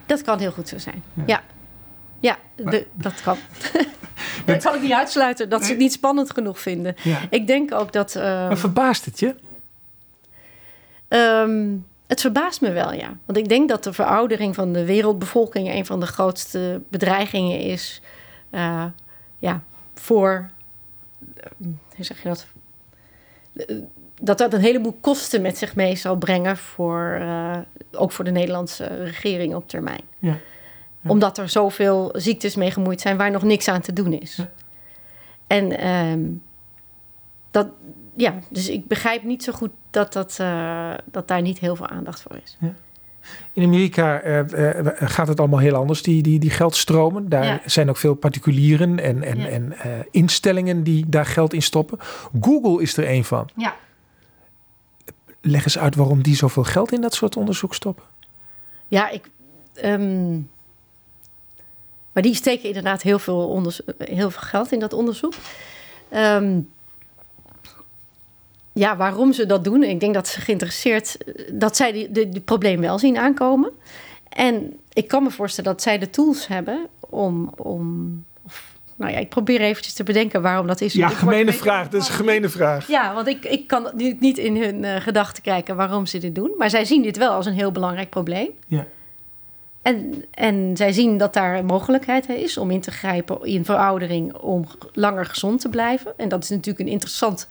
Dat 0.05 0.21
kan 0.21 0.39
heel 0.39 0.51
goed 0.51 0.67
zo 0.67 0.77
zijn. 0.77 1.03
Ja. 1.13 1.23
Ja, 1.25 1.41
ja, 2.25 2.37
de- 2.55 2.87
dat 2.93 3.21
kan. 3.21 3.37
dat 4.45 4.63
kan 4.63 4.75
ik 4.75 4.81
niet 4.81 4.91
uitsluiten 4.91 5.49
dat 5.49 5.63
ze 5.63 5.69
het 5.69 5.79
niet 5.79 5.91
spannend 5.93 6.31
genoeg 6.33 6.59
vinden. 6.59 6.95
Ja. 7.03 7.19
Ik 7.29 7.47
denk 7.47 7.73
ook 7.73 7.93
dat. 7.93 8.15
ehm, 8.15 8.25
Maar 8.47 8.57
verbaast 8.57 9.05
het 9.05 9.19
je? 9.19 9.35
Ehm, 11.07 11.75
het 12.07 12.21
verbaast 12.21 12.61
me 12.61 12.71
wel, 12.71 12.93
ja. 12.93 13.17
Want 13.25 13.37
ik 13.37 13.49
denk 13.49 13.69
dat 13.69 13.83
de 13.83 13.93
veroudering 13.93 14.55
van 14.55 14.73
de 14.73 14.85
wereldbevolking 14.85 15.69
een 15.73 15.85
van 15.85 15.99
de 15.99 16.05
grootste 16.05 16.81
bedreigingen 16.89 17.59
is. 17.59 18.01
eh, 18.49 18.85
ja, 19.39 19.63
voor. 19.93 20.49
eh, 21.37 21.43
hoe 21.95 22.05
zeg 22.05 22.21
je 22.23 22.27
dat? 22.29 22.47
Eh, 23.55 23.75
Dat 24.21 24.37
dat 24.37 24.53
een 24.53 24.61
heleboel 24.61 24.97
kosten 25.01 25.41
met 25.41 25.57
zich 25.57 25.75
mee 25.75 25.95
zal 25.95 26.15
brengen 26.17 26.57
voor. 26.57 27.21
ook 27.91 28.11
voor 28.11 28.25
de 28.25 28.31
Nederlandse 28.31 28.85
regering 28.85 29.55
op 29.55 29.67
termijn. 29.69 30.01
Ja. 30.19 30.37
Omdat 31.07 31.37
er 31.37 31.49
zoveel 31.49 32.09
ziektes 32.13 32.55
mee 32.55 32.71
gemoeid 32.71 33.01
zijn 33.01 33.17
waar 33.17 33.31
nog 33.31 33.43
niks 33.43 33.67
aan 33.67 33.81
te 33.81 33.93
doen 33.93 34.13
is. 34.13 34.35
Ja. 34.35 34.49
En 35.47 35.77
ehm, 35.79 36.21
dat, 37.51 37.67
ja, 38.15 38.33
dus 38.49 38.69
ik 38.69 38.87
begrijp 38.87 39.23
niet 39.23 39.43
zo 39.43 39.51
goed 39.53 39.69
dat, 39.89 40.13
dat, 40.13 40.37
eh, 40.39 40.93
dat 41.05 41.27
daar 41.27 41.41
niet 41.41 41.59
heel 41.59 41.75
veel 41.75 41.87
aandacht 41.87 42.21
voor 42.21 42.39
is. 42.43 42.57
In 43.53 43.63
Amerika 43.63 44.19
eh, 44.21 44.77
eh, 44.79 44.85
gaat 44.95 45.27
het 45.27 45.39
allemaal 45.39 45.59
heel 45.59 45.75
anders, 45.75 46.01
die, 46.01 46.21
die, 46.23 46.39
die 46.39 46.49
geldstromen. 46.49 47.29
Daar 47.29 47.45
Ja. 47.45 47.59
zijn 47.65 47.89
ook 47.89 47.97
veel 47.97 48.13
particulieren 48.15 48.99
en, 48.99 49.23
en, 49.23 49.37
Ja. 49.39 49.47
en 49.47 49.73
instellingen 50.11 50.83
die 50.83 51.05
daar 51.09 51.25
geld 51.25 51.53
in 51.53 51.61
stoppen. 51.61 51.97
Google 52.41 52.81
is 52.81 52.97
er 52.97 53.09
een 53.09 53.23
van. 53.23 53.49
Ja. 53.55 53.75
Leg 55.41 55.63
eens 55.63 55.77
uit 55.77 55.95
waarom 55.95 56.21
die 56.23 56.35
zoveel 56.35 56.63
geld 56.63 56.91
in 56.91 57.01
dat 57.01 57.13
soort 57.13 57.37
onderzoek 57.37 57.73
stoppen. 57.73 58.03
Ja, 58.87 59.09
ik. 59.09 59.29
ehm, 59.73 60.39
maar 62.15 62.23
die 62.23 62.35
steken 62.35 62.67
inderdaad 62.67 63.01
heel 63.01 63.19
veel, 63.19 63.71
heel 63.97 64.31
veel 64.31 64.41
geld 64.41 64.71
in 64.71 64.79
dat 64.79 64.93
onderzoek. 64.93 65.33
Ehm, 66.09 66.59
ja, 68.73 68.97
waarom 68.97 69.33
ze 69.33 69.45
dat 69.45 69.63
doen? 69.63 69.83
Ik 69.83 69.99
denk 69.99 70.13
dat 70.13 70.27
ze 70.27 70.41
geïnteresseerd, 70.41 71.17
dat 71.51 71.75
zij 71.75 71.91
die, 71.91 72.11
de, 72.11 72.29
die 72.29 72.41
probleem 72.41 72.81
wel 72.81 72.99
zien 72.99 73.17
aankomen. 73.17 73.71
En 74.29 74.79
ik 74.93 75.07
kan 75.07 75.23
me 75.23 75.31
voorstellen 75.31 75.71
dat 75.71 75.81
zij 75.81 75.97
de 75.97 76.09
tools 76.09 76.47
hebben 76.47 76.87
om. 76.99 77.53
om 77.55 78.25
of, 78.45 78.73
nou 78.95 79.11
ja, 79.11 79.17
ik 79.17 79.29
probeer 79.29 79.61
eventjes 79.61 79.93
te 79.93 80.03
bedenken 80.03 80.41
waarom 80.41 80.67
dat 80.67 80.81
is. 80.81 80.93
Ja, 80.93 81.05
Ik 81.05 81.11
een 81.11 81.17
gemene 81.17 81.45
beetje 81.45 81.59
vraag. 81.59 81.89
Dat 81.89 82.01
is 82.01 82.07
een 82.07 82.13
gemene 82.13 82.49
vraag. 82.49 82.87
Ja, 82.87 83.13
want 83.13 83.27
ik, 83.27 83.45
ik 83.45 83.67
kan 83.67 83.91
nu 83.95 84.15
niet 84.19 84.37
in 84.37 84.61
hun 84.61 84.83
eh, 84.83 85.01
gedachten 85.01 85.43
kijken 85.43 85.75
waarom 85.75 86.05
ze 86.05 86.17
dit 86.17 86.35
doen. 86.35 86.53
Maar 86.57 86.69
zij 86.69 86.85
zien 86.85 87.01
dit 87.01 87.17
wel 87.17 87.31
als 87.31 87.45
een 87.45 87.53
heel 87.53 87.71
belangrijk 87.71 88.09
probleem. 88.09 88.49
Ja. 88.67 88.87
En, 89.85 90.25
en 90.31 90.77
zij 90.77 90.91
zien 90.91 91.17
dat 91.17 91.33
daar 91.33 91.57
een 91.57 91.65
mogelijkheid 91.65 92.29
is 92.29 92.57
om 92.57 92.71
in 92.71 92.81
te 92.81 92.91
grijpen 92.91 93.43
in 93.43 93.65
veroudering 93.65 94.33
om 94.33 94.65
langer 94.93 95.25
gezond 95.25 95.61
te 95.61 95.69
blijven. 95.69 96.13
En 96.17 96.29
dat 96.29 96.43
is 96.43 96.49
natuurlijk 96.49 96.79
een 96.79 96.91
interessant 96.91 97.47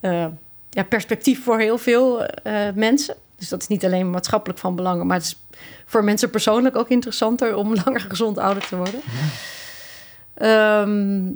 eh, 0.00 0.26
ja, 0.70 0.82
perspectief 0.82 1.44
voor 1.44 1.58
heel 1.58 1.78
veel 1.78 2.24
eh, 2.24 2.68
mensen. 2.74 3.14
Dus 3.36 3.48
dat 3.48 3.60
is 3.60 3.68
niet 3.68 3.84
alleen 3.84 4.10
maatschappelijk 4.10 4.58
van 4.58 4.76
belang, 4.76 5.04
maar 5.04 5.16
het 5.16 5.26
is 5.26 5.42
voor 5.84 6.04
mensen 6.04 6.30
persoonlijk 6.30 6.76
ook 6.76 6.88
interessanter 6.88 7.56
om 7.56 7.74
langer 7.84 8.00
gezond 8.00 8.38
ouder 8.38 8.66
te 8.66 8.76
worden. 8.76 9.00
Ehm, 10.34 11.32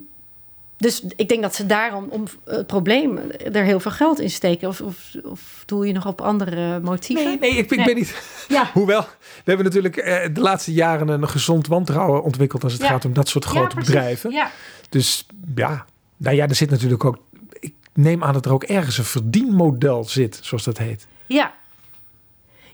dus 0.80 1.02
ik 1.16 1.28
denk 1.28 1.42
dat 1.42 1.54
ze 1.54 1.66
daarom 1.66 2.06
om 2.10 2.24
het 2.44 2.66
probleem 2.66 3.18
er 3.52 3.64
heel 3.64 3.80
veel 3.80 3.90
geld 3.90 4.20
in 4.20 4.30
steken. 4.30 4.68
Of, 4.68 4.80
of, 4.80 5.10
of 5.24 5.62
doe 5.66 5.86
je 5.86 5.92
nog 5.92 6.06
op 6.06 6.20
andere 6.20 6.80
motieven? 6.80 7.24
Nee, 7.24 7.38
nee, 7.38 7.50
ik, 7.50 7.70
ik 7.70 7.76
Nee. 7.76 7.84
ben 7.86 7.94
niet. 7.94 8.14
Ja. 8.48 8.70
Hoewel, 8.72 9.00
we 9.00 9.42
hebben 9.44 9.64
natuurlijk 9.64 9.96
eh, 9.96 10.34
de 10.34 10.40
laatste 10.40 10.72
jaren 10.72 11.08
een 11.08 11.28
gezond 11.28 11.66
wantrouwen 11.66 12.22
ontwikkeld 12.22 12.64
als 12.64 12.72
het 12.72 12.82
Ja. 12.82 12.88
gaat 12.88 13.04
om 13.04 13.12
dat 13.12 13.28
soort 13.28 13.44
Ja, 13.44 13.50
grote 13.50 13.74
precies. 13.74 13.92
bedrijven. 13.94 14.30
Ja. 14.30 14.50
Dus 14.88 15.26
ja, 15.54 15.84
nou 16.16 16.36
ja, 16.36 16.48
er 16.48 16.54
zit 16.54 16.70
natuurlijk 16.70 17.04
ook. 17.04 17.18
Ik 17.60 17.74
neem 17.94 18.24
aan 18.24 18.32
dat 18.32 18.44
er 18.46 18.52
ook 18.52 18.64
ergens 18.64 18.98
een 18.98 19.04
verdienmodel 19.04 20.04
zit, 20.04 20.38
zoals 20.42 20.64
dat 20.64 20.78
heet. 20.78 21.06
Ja. 21.26 21.52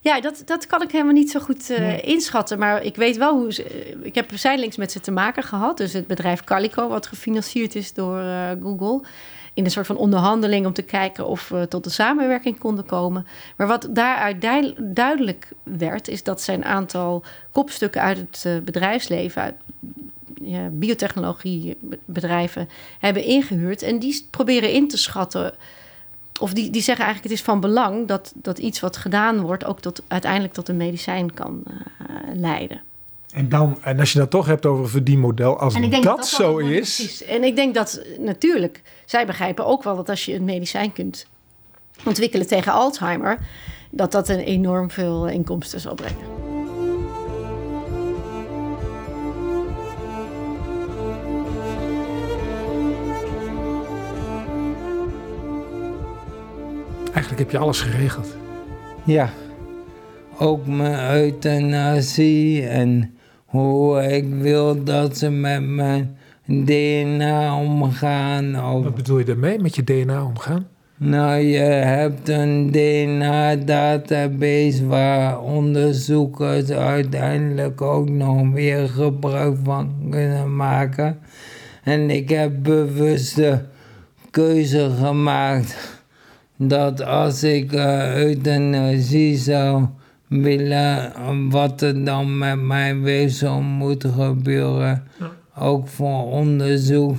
Ja, 0.07 0.21
dat, 0.21 0.43
dat 0.45 0.67
kan 0.67 0.83
ik 0.83 0.91
helemaal 0.91 1.13
niet 1.13 1.31
zo 1.31 1.41
goed 1.41 1.71
eh, 1.71 1.79
Nee. 1.79 2.01
inschatten. 2.01 2.59
Maar 2.59 2.83
ik 2.85 2.97
weet 2.97 3.17
wel 3.17 3.39
hoe 3.39 3.53
ze. 3.53 3.63
eh, 3.65 3.97
Ik 4.03 4.15
heb 4.15 4.31
zijdelings 4.35 4.77
met 4.77 4.93
ze 4.93 5.01
te 5.01 5.11
maken 5.11 5.43
gehad. 5.43 5.77
Dus 5.77 5.93
het 5.93 6.07
bedrijf 6.07 6.45
Calico, 6.45 6.89
wat 6.89 7.07
gefinancierd 7.07 7.75
is 7.75 7.93
door 7.95 8.19
eh, 8.21 8.51
Google. 8.63 9.01
In 9.55 9.65
een 9.65 9.71
soort 9.71 9.87
van 9.87 9.97
onderhandeling 9.97 10.67
om 10.67 10.73
te 10.73 10.83
kijken 10.83 11.27
of 11.27 11.49
we 11.49 11.69
tot 11.69 11.85
een 11.85 11.91
samenwerking 11.91 12.59
konden 12.59 12.85
komen. 12.87 13.27
Maar 13.57 13.67
wat 13.67 13.89
daaruit 13.91 14.41
dui- 14.41 14.75
duidelijk 14.79 15.49
werd, 15.63 16.09
is 16.09 16.23
dat 16.23 16.41
ze 16.43 16.53
een 16.53 16.65
aantal 16.65 17.25
kopstukken 17.53 18.01
uit 18.03 18.19
het 18.43 18.65
bedrijfsleven, 18.65 19.43
uit 19.43 19.55
ja, 20.43 20.69
biotechnologiebedrijven, 20.73 22.69
hebben 22.99 23.25
ingehuurd. 23.25 23.83
En 23.83 23.99
die 23.99 24.27
proberen 24.31 24.73
in 24.73 24.89
te 24.89 24.99
schatten 24.99 25.55
of 26.39 26.53
die, 26.53 26.71
die 26.71 26.83
zeggen 26.83 27.05
eigenlijk 27.05 27.35
het 27.35 27.43
is 27.43 27.47
van 27.47 27.61
belang 27.61 28.09
dat, 28.09 28.33
dat 28.35 28.59
iets 28.59 28.81
wat 28.81 28.97
gedaan 28.97 29.41
wordt 29.41 29.65
ook 29.65 29.81
tot, 29.81 30.03
uiteindelijk 30.09 30.53
tot 30.53 30.69
een 30.69 30.77
medicijn 30.77 31.35
kan 31.35 31.63
eh, 31.67 32.07
leiden. 32.35 32.81
En, 33.33 33.49
dan, 33.49 33.79
en 33.83 34.01
als 34.01 34.13
je 34.13 34.19
dat 34.19 34.31
toch 34.31 34.47
hebt 34.47 34.67
over 34.67 34.85
een 34.85 34.91
verdienmodel, 34.91 35.59
als 35.59 35.75
dat, 35.75 36.03
wel 36.03 36.25
zo 36.25 36.59
is. 36.59 36.97
Precies. 36.97 37.25
En 37.25 37.45
ik 37.45 37.57
denk 37.57 37.75
dat 37.75 38.03
natuurlijk, 38.19 38.83
zij 39.05 39.27
begrijpen 39.27 39.67
ook 39.67 39.83
wel 39.83 39.97
dat 39.97 40.09
als 40.09 40.25
je 40.25 40.35
een 40.35 40.45
medicijn 40.45 40.93
kunt 40.93 41.27
ontwikkelen 42.05 42.47
tegen 42.47 42.73
Alzheimer, 42.73 43.39
dat 43.91 44.13
dat 44.13 44.29
een 44.29 44.39
enorm 44.39 44.91
veel 44.91 45.29
inkomsten 45.29 45.81
zal 45.81 45.95
brengen. 45.95 46.56
Eigenlijk 57.17 57.45
heb 57.45 57.51
je 57.51 57.59
alles 57.59 57.81
geregeld. 57.81 58.37
Ja, 59.05 59.31
ook 60.39 60.67
mijn 60.67 61.15
euthanasie 61.15 62.67
en 62.67 63.15
hoe 63.45 64.03
ik 64.03 64.35
wil 64.35 64.85
dat 64.85 65.19
ze 65.19 65.31
met 65.31 65.63
mijn 65.63 66.17
DNA 66.45 67.59
omgaan. 67.59 68.65
Of, 68.65 68.85
Wat 68.85 68.95
bedoel 68.95 69.19
je 69.19 69.25
daarmee, 69.25 69.59
met 69.59 69.77
je 69.77 69.85
DNA 69.85 70.25
omgaan? 70.25 70.67
Nou, 70.97 71.41
je 71.41 71.59
hebt 71.59 72.29
een 72.29 72.71
DNA-database 72.71 74.87
waar 74.87 75.41
onderzoekers 75.41 76.71
uiteindelijk 76.71 77.81
ook 77.81 78.09
nog 78.09 78.45
meer 78.45 78.89
gebruik 78.89 79.57
van 79.63 79.93
kunnen 80.11 80.57
maken. 80.57 81.19
En 81.83 82.11
ik 82.11 82.29
heb 82.29 82.53
bewust 82.63 83.37
de 83.37 83.59
keuze 84.31 84.91
gemaakt 84.99 85.96
dat 86.57 87.03
als 87.03 87.43
ik 87.43 87.73
uh, 87.73 88.17
euthanasie 88.17 89.37
zou 89.37 89.87
willen, 90.27 91.13
wat 91.51 91.83
er 91.83 92.05
dan 92.05 92.39
met 92.39 92.61
mijn 92.61 93.03
weefsel 93.03 93.61
moet 93.61 94.05
gebeuren, 94.05 95.03
ook 95.55 95.89
voor 95.89 96.25
onderzoek 96.25 97.17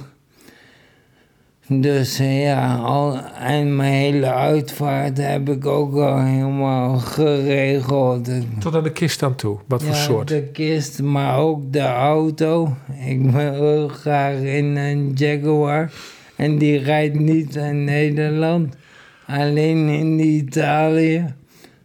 dus 1.70 2.20
eh, 2.20 2.44
ja, 2.44 2.76
al, 2.76 3.20
en 3.40 3.76
mijn 3.76 3.94
hele 3.94 4.34
uitvaart 4.34 5.18
heb 5.18 5.50
ik 5.50 5.66
ook 5.66 5.96
al 5.96 6.20
helemaal 6.20 6.98
geregeld. 6.98 8.30
Tot 8.60 8.76
aan 8.76 8.84
de 8.84 8.92
kist 8.92 9.24
aan 9.24 9.36
toe? 9.36 9.58
Wat 9.68 9.84
voor 9.84 9.96
soort? 9.96 10.28
de 10.28 10.44
kist, 10.44 11.02
maar 11.02 11.38
ook 11.38 11.74
de 11.74 11.82
auto. 11.86 12.76
Ik 13.06 13.32
wil 13.32 13.54
heel 13.54 13.88
graag 13.88 14.38
in 14.38 14.76
een 14.76 15.12
Jaguar. 15.16 15.92
En 16.36 16.58
die 16.58 16.78
rijdt 16.78 17.20
niet 17.20 17.56
in 17.56 17.84
Nederland, 17.84 18.76
alleen 19.28 19.90
in 19.90 20.20
Italië. 20.20 21.36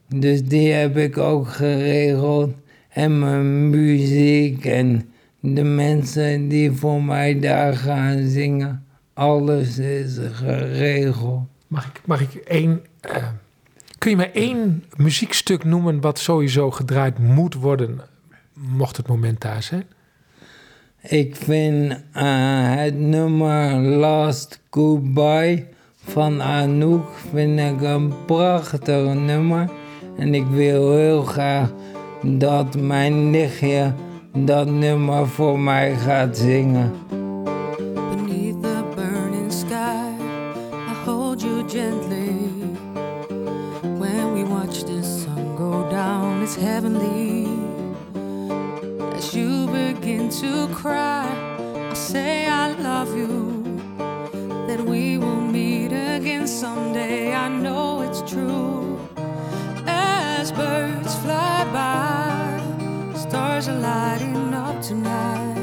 Dus 0.09 0.44
die 0.44 0.72
heb 0.72 0.96
ik 0.96 1.18
ook 1.18 1.48
geregeld. 1.48 2.55
En 2.88 3.18
mijn 3.18 3.70
muziek 3.70 4.64
en 4.64 5.11
de 5.40 5.64
mensen 5.64 6.48
die 6.48 6.72
voor 6.72 7.02
mij 7.02 7.40
daar 7.40 7.74
gaan 7.74 8.28
zingen. 8.28 8.87
Alles 9.12 9.78
is 9.78 10.18
geregeld. 10.33 11.40
Mag 11.66 11.87
ik, 11.87 12.00
mag 12.05 12.20
ik 12.20 12.35
één. 12.35 12.81
Uh, 13.11 13.28
kun 13.98 14.11
je 14.11 14.16
mij 14.16 14.33
één 14.33 14.85
muziekstuk 14.96 15.64
noemen 15.64 16.00
wat 16.00 16.18
sowieso 16.18 16.70
gedraaid 16.70 17.18
moet 17.18 17.55
worden, 17.55 18.00
mocht 18.55 18.96
het 18.96 19.09
moment 19.09 19.40
daar 19.40 19.62
zijn? 19.62 19.85
Ik 21.00 21.37
vind 21.37 21.92
uh, 21.92 22.74
het 22.76 22.98
nummer 22.98 23.81
Last 23.81 24.61
Goodbye 24.70 25.66
van 26.04 26.42
Anouk 26.42 27.06
vind 27.32 27.58
ik 27.58 27.80
een 27.80 28.12
prachtig 28.26 29.14
nummer. 29.14 29.70
En 30.16 30.34
ik 30.34 30.46
wil 30.46 30.92
heel 30.92 31.22
graag 31.22 31.72
dat 32.22 32.76
mijn 32.76 33.30
nichtje 33.30 33.92
dat 34.36 34.66
nummer 34.70 35.28
voor 35.28 35.58
mij 35.58 35.94
gaat 35.94 36.36
zingen. 36.36 36.92
heavenly. 46.62 47.46
As 49.16 49.34
you 49.34 49.66
begin 49.66 50.28
to 50.28 50.68
cry, 50.68 51.26
I 51.90 51.94
say 51.94 52.46
I 52.46 52.72
love 52.80 53.16
you. 53.16 53.62
Someday. 56.62 57.33
I 57.35 57.48
know 57.48 58.03
it's 58.03 58.22
true. 58.22 58.96
As 59.85 60.53
birds 60.53 61.14
fly 61.16 61.64
by, 61.72 63.16
stars 63.16 63.66
are 63.68 63.81
lighting 63.81 64.55
up 64.55 64.81
tonight. 64.81 65.61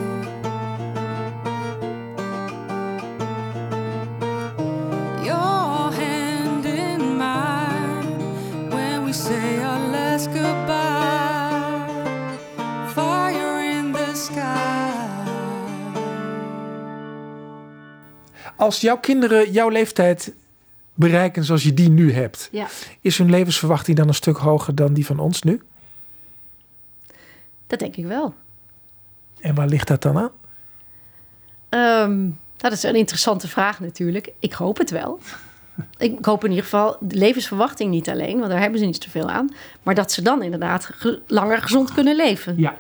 Als 18.58 18.82
jouw 18.82 18.98
kinderen 18.98 19.52
jouw 19.52 19.70
leeftijd 19.70 20.34
bereiken 21.00 21.44
zoals 21.44 21.64
je 21.64 21.74
die 21.74 21.90
nu 21.90 22.14
hebt, 22.14 22.50
ja. 22.52 22.68
is 23.02 23.18
hun 23.18 23.30
levensverwachting 23.30 23.98
dan 23.98 24.08
een 24.08 24.14
stuk 24.14 24.38
hoger 24.38 24.76
dan 24.76 24.94
die 24.94 25.06
van 25.06 25.20
ons 25.20 25.44
nu? 25.44 25.62
Dat 27.68 27.80
denk 27.80 27.96
ik 27.96 28.06
wel. 28.06 28.34
En 29.40 29.56
waar 29.56 29.68
ligt 29.68 29.88
dat 29.88 30.02
dan 30.02 30.18
aan? 30.18 30.32
Um, 32.10 32.40
dat 32.58 32.72
is 32.72 32.84
een 32.84 32.96
interessante 32.96 33.48
vraag 33.48 33.80
natuurlijk. 33.80 34.32
Ik 34.40 34.54
hoop 34.54 34.78
het 34.78 34.90
wel. 34.90 35.20
Ik 35.98 36.26
hoop 36.26 36.44
in 36.44 36.50
ieder 36.50 36.64
geval 36.64 36.98
de 37.00 37.16
levensverwachting 37.16 37.92
niet 37.92 38.10
alleen, 38.10 38.38
want 38.38 38.50
daar 38.50 38.60
hebben 38.60 38.80
ze 38.80 38.86
niet 38.86 39.04
zoveel 39.04 39.30
aan. 39.30 39.54
Maar 39.84 39.96
dat 39.96 40.12
ze 40.12 40.22
dan 40.22 40.44
inderdaad 40.44 40.90
langer 41.28 41.62
gezond 41.62 41.94
kunnen 41.94 42.16
leven. 42.16 42.54
Ja. 42.58 42.78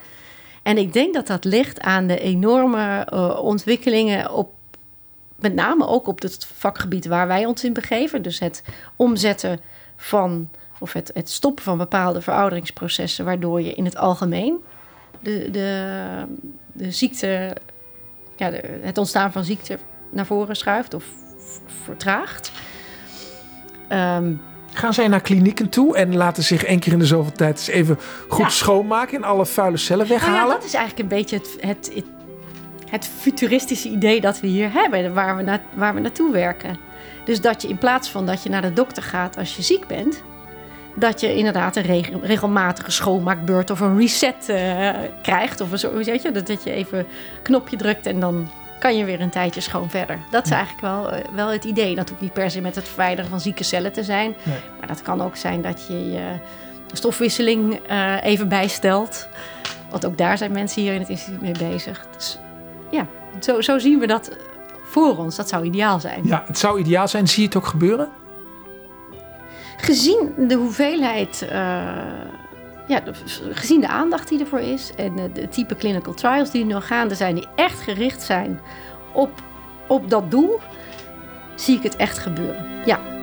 En 0.63 0.77
ik 0.77 0.93
denk 0.93 1.13
dat 1.13 1.27
dat 1.27 1.43
ligt 1.43 1.79
aan 1.79 2.07
de 2.07 2.19
enorme 2.19 3.07
uh, 3.13 3.39
ontwikkelingen 3.43 4.31
op 4.31 4.53
met 5.41 5.53
name 5.53 5.87
ook 5.87 6.07
op 6.07 6.21
het 6.21 6.47
vakgebied 6.57 7.05
waar 7.05 7.27
wij 7.27 7.45
ons 7.45 7.63
in 7.63 7.73
begeven. 7.73 8.21
Dus 8.21 8.39
het 8.39 8.63
omzetten 8.95 9.59
van 9.95 10.49
of 10.79 10.93
het, 10.93 11.11
het 11.13 11.29
stoppen 11.29 11.63
van 11.63 11.77
bepaalde 11.77 12.21
verouderingsprocessen, 12.21 13.25
waardoor 13.25 13.61
je 13.61 13.73
in 13.73 13.85
het 13.85 13.97
algemeen 13.97 14.63
de, 15.19 15.51
de, 15.51 16.23
de 16.73 16.91
ziekte, 16.91 17.55
ja, 18.35 18.49
de, 18.49 18.79
het 18.81 18.97
ontstaan 18.97 19.31
van 19.31 19.43
ziekte 19.43 19.77
naar 20.11 20.25
voren 20.25 20.55
schuift 20.55 20.93
of 20.93 21.03
vertraagt. 21.83 22.51
Um, 23.89 24.41
Gaan 24.73 24.93
zij 24.93 25.07
naar 25.07 25.21
klinieken 25.21 25.69
toe 25.69 25.97
en 25.97 26.15
laten 26.15 26.43
zich 26.43 26.63
één 26.63 26.79
keer 26.79 26.93
in 26.93 26.99
de 26.99 27.05
zoveel 27.05 27.31
tijd 27.31 27.57
eens 27.57 27.67
even 27.67 27.99
goed 28.27 28.51
schoonmaken 28.51 29.17
en 29.17 29.23
alle 29.23 29.45
vuile 29.45 29.77
cellen 29.77 30.07
weghalen? 30.07 30.35
Nou 30.35 30.47
ja, 30.47 30.55
dat 30.55 30.63
is 30.63 30.73
eigenlijk 30.73 31.09
een 31.09 31.17
beetje 31.17 31.37
het, 31.37 31.57
het, 31.59 31.91
het 31.93 32.05
het 32.89 33.09
futuristische 33.17 33.89
idee 33.89 34.21
dat 34.21 34.39
we 34.39 34.47
hier 34.47 34.73
hebben, 34.73 35.13
waar 35.13 35.37
we, 35.37 35.43
na, 35.43 35.61
waar 35.73 35.93
we 35.93 35.99
naartoe 35.99 36.31
werken. 36.31 36.77
Dus 37.25 37.41
dat 37.41 37.61
je 37.61 37.67
in 37.67 37.77
plaats 37.77 38.09
van 38.09 38.25
dat 38.25 38.43
je 38.43 38.49
naar 38.49 38.61
de 38.61 38.73
dokter 38.73 39.03
gaat 39.03 39.37
als 39.37 39.55
je 39.55 39.61
ziek 39.61 39.87
bent, 39.87 40.23
dat 40.95 41.19
je 41.19 41.35
inderdaad 41.35 41.75
een 41.75 42.03
regelmatige 42.21 42.91
schoonmaakbeurt 42.91 43.69
of 43.69 43.79
een 43.79 43.97
reset 43.97 44.49
uh, 44.49 44.89
krijgt. 45.21 45.61
Of 45.61 45.69
zo, 45.73 45.93
weet 45.93 46.21
je, 46.21 46.31
dat, 46.31 46.47
dat 46.47 46.63
je 46.63 46.71
even 46.71 46.97
een 46.97 47.05
knopje 47.41 47.77
drukt 47.77 48.05
en 48.05 48.19
dan 48.19 48.49
kan 48.79 48.97
je 48.97 49.05
weer 49.05 49.21
een 49.21 49.29
tijdje 49.29 49.61
schoon 49.61 49.89
verder. 49.89 50.19
Dat 50.31 50.45
is 50.45 50.51
eigenlijk 50.51 50.81
wel, 50.81 51.13
uh, 51.13 51.19
wel 51.33 51.47
het 51.47 51.63
idee. 51.63 51.95
Dat 51.95 52.09
hoeft 52.09 52.21
niet 52.21 52.33
per 52.33 52.51
se 52.51 52.61
met 52.61 52.75
het 52.75 52.87
verwijderen 52.87 53.29
van 53.29 53.41
zieke 53.41 53.63
cellen 53.63 53.91
te 53.91 54.03
zijn. 54.03 54.35
Nee. 54.43 54.57
Maar 54.79 54.87
dat 54.87 55.01
kan 55.01 55.21
ook 55.21 55.35
zijn 55.35 55.61
dat 55.61 55.85
je 55.87 56.11
je 56.11 56.31
stofwisseling 56.93 57.79
uh, 57.91 58.23
even 58.23 58.47
bijstelt. 58.47 59.27
Want 59.89 60.05
ook 60.05 60.17
daar 60.17 60.37
zijn 60.37 60.51
mensen 60.51 60.81
hier 60.81 60.93
in 60.93 60.99
het 60.99 61.09
instituut 61.09 61.41
mee 61.41 61.69
bezig. 61.69 62.07
Dus 62.15 62.39
ja, 62.91 63.07
zo, 63.39 63.61
zo 63.61 63.79
zien 63.79 63.99
we 63.99 64.07
dat 64.07 64.31
voor 64.83 65.17
ons. 65.17 65.35
Dat 65.35 65.49
zou 65.49 65.65
ideaal 65.65 65.99
zijn. 65.99 66.21
Ja, 66.23 66.43
het 66.47 66.57
zou 66.57 66.79
ideaal 66.79 67.07
zijn. 67.07 67.27
Zie 67.27 67.41
je 67.41 67.47
het 67.47 67.57
ook 67.57 67.65
gebeuren? 67.65 68.09
Gezien 69.77 70.33
de 70.37 70.55
hoeveelheid, 70.55 71.41
uh, 71.43 71.49
ja, 72.87 73.03
gezien 73.51 73.81
de 73.81 73.87
aandacht 73.87 74.29
die 74.29 74.39
ervoor 74.39 74.59
is 74.59 74.91
en 74.95 75.31
de, 75.33 75.47
type 75.47 75.75
clinical 75.75 76.13
trials 76.13 76.51
die 76.51 76.65
nog 76.65 76.87
gaande 76.87 77.15
zijn, 77.15 77.35
die 77.35 77.47
echt 77.55 77.79
gericht 77.79 78.21
zijn 78.21 78.59
op, 79.13 79.31
op 79.87 80.09
dat 80.09 80.31
doel, 80.31 80.59
zie 81.55 81.77
ik 81.77 81.83
het 81.83 81.95
echt 81.95 82.17
gebeuren. 82.17 82.65
Ja. 82.85 83.18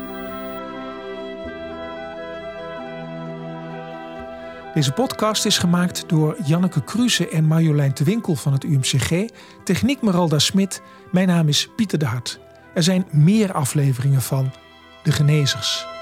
Deze 4.77 4.93
podcast 4.93 5.45
is 5.45 5.59
gemaakt 5.59 6.09
door 6.09 6.37
Janneke 6.45 6.85
Kruse 6.85 7.29
en 7.29 7.45
Marjolein 7.45 7.93
de 7.95 8.05
Winkel 8.05 8.35
van 8.35 8.53
het 8.53 8.65
UMCG. 8.65 9.31
Techniek 9.65 10.03
Meralda 10.03 10.39
Smit. 10.39 10.83
Mijn 11.12 11.29
naam 11.29 11.49
is 11.49 11.69
Pieter 11.77 11.99
de 11.99 12.05
Hart. 12.05 12.41
Er 12.75 12.83
zijn 12.83 13.07
meer 13.11 13.53
afleveringen 13.53 14.23
van 14.23 14.53
De 15.03 15.12
Genezers. 15.12 15.96